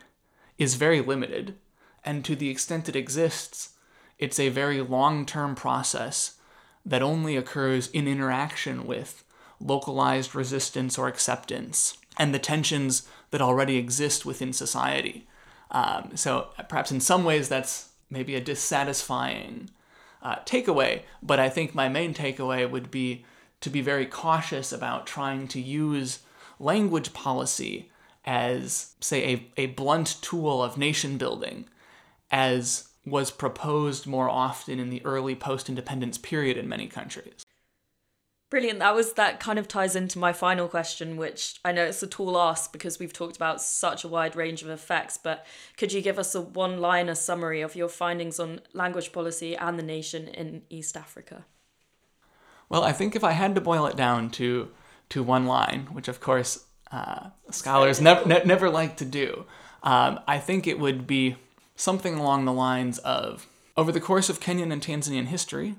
is 0.59 0.75
very 0.75 1.01
limited. 1.01 1.55
And 2.05 2.25
to 2.25 2.35
the 2.35 2.51
extent 2.51 2.89
it 2.89 2.97
exists 2.97 3.71
it's 4.19 4.39
a 4.39 4.51
very 4.51 4.81
long-term 4.81 5.57
process 5.57 6.37
that 6.87 7.03
only 7.03 7.37
occurs 7.37 7.89
in 7.89 8.07
interaction 8.07 8.87
with 8.87 9.25
localized 9.59 10.35
resistance 10.35 10.97
or 10.97 11.09
acceptance 11.09 11.99
and 12.19 12.35
the 12.35 12.39
tensions 12.39 13.09
that 13.31 13.41
already 13.41 13.77
exist 13.77 14.27
within 14.27 14.53
society. 14.53 15.27
Um, 15.71 16.13
so 16.15 16.49
perhaps 16.69 16.93
in 16.93 17.01
some 17.01 17.25
ways 17.25 17.49
that's 17.49 17.89
maybe 18.13 18.35
a 18.37 18.41
dissatisfying 18.41 19.71
uh, 20.23 20.37
takeaway, 20.45 21.03
but 21.23 21.41
I 21.41 21.49
think 21.49 21.75
my 21.75 21.89
main 21.89 22.15
takeaway 22.15 22.71
would 22.71 22.91
be 22.91 23.25
to 23.61 23.71
be 23.71 23.81
very 23.81 24.07
cautious 24.07 24.73
about 24.73 25.07
trying 25.07 25.49
to 25.49 25.61
use 25.61 26.21
language 26.61 27.13
policy 27.13 27.91
as, 28.25 28.95
say, 29.01 29.35
a, 29.57 29.63
a 29.63 29.67
blunt 29.67 30.19
tool 30.21 30.63
of 30.63 30.79
nation 30.79 31.17
building, 31.19 31.65
as 32.31 32.89
was 33.05 33.31
proposed 33.31 34.07
more 34.07 34.29
often 34.29 34.79
in 34.79 34.91
the 34.91 35.05
early 35.05 35.35
post 35.35 35.69
independence 35.69 36.19
period 36.19 36.57
in 36.57 36.69
many 36.69 36.87
countries. 36.87 37.42
Brilliant. 38.53 38.81
That 38.81 38.95
was 38.95 39.15
that 39.15 39.41
kind 39.41 39.59
of 39.59 39.67
ties 39.67 39.97
into 39.97 40.19
my 40.19 40.35
final 40.35 40.69
question, 40.69 41.17
which 41.17 41.59
I 41.65 41.73
know 41.73 41.87
it's 41.87 42.03
a 42.03 42.07
tall 42.07 42.37
ask 42.37 42.71
because 42.71 42.99
we've 42.99 43.11
talked 43.11 43.35
about 43.35 43.63
such 43.63 44.05
a 44.05 44.09
wide 44.09 44.37
range 44.37 44.63
of 44.63 44.69
effects, 44.69 45.17
but 45.17 45.47
could 45.79 45.91
you 45.91 46.03
give 46.03 46.19
us 46.19 46.35
a 46.35 46.43
one 46.43 46.79
liner 46.79 47.15
summary 47.15 47.63
of 47.63 47.75
your 47.75 47.89
findings 47.89 48.39
on 48.39 48.61
language 48.75 49.11
policy 49.11 49.57
and 49.57 49.79
the 49.79 49.83
nation 49.83 50.29
in 50.29 50.65
East 50.69 50.99
Africa? 50.99 51.47
Well, 52.69 52.85
I 52.85 52.93
think 52.93 53.17
if 53.17 53.25
I 53.25 53.31
had 53.31 53.55
to 53.55 53.63
boil 53.63 53.87
it 53.87 53.97
down 53.97 54.29
to 54.33 54.69
to 55.09 55.23
one 55.23 55.47
line, 55.47 55.87
which 55.87 56.09
of 56.09 56.21
course 56.21 56.67
uh, 56.91 57.31
scholars 57.51 58.03
never 58.03 58.29
ne- 58.29 58.45
never 58.45 58.69
like 58.69 58.99
to 58.99 59.07
do. 59.07 59.47
Um, 59.83 60.21
I 60.29 60.39
think 60.39 60.67
it 60.67 60.79
would 60.79 61.07
be 61.07 61.37
something 61.75 62.17
along 62.17 62.45
the 62.45 62.53
lines 62.53 62.99
of 62.99 63.47
over 63.79 63.91
the 63.91 63.99
course 63.99 64.29
of 64.29 64.41
Kenyan 64.41 64.71
and 64.71 64.83
Tanzanian 64.83 65.29
history, 65.29 65.77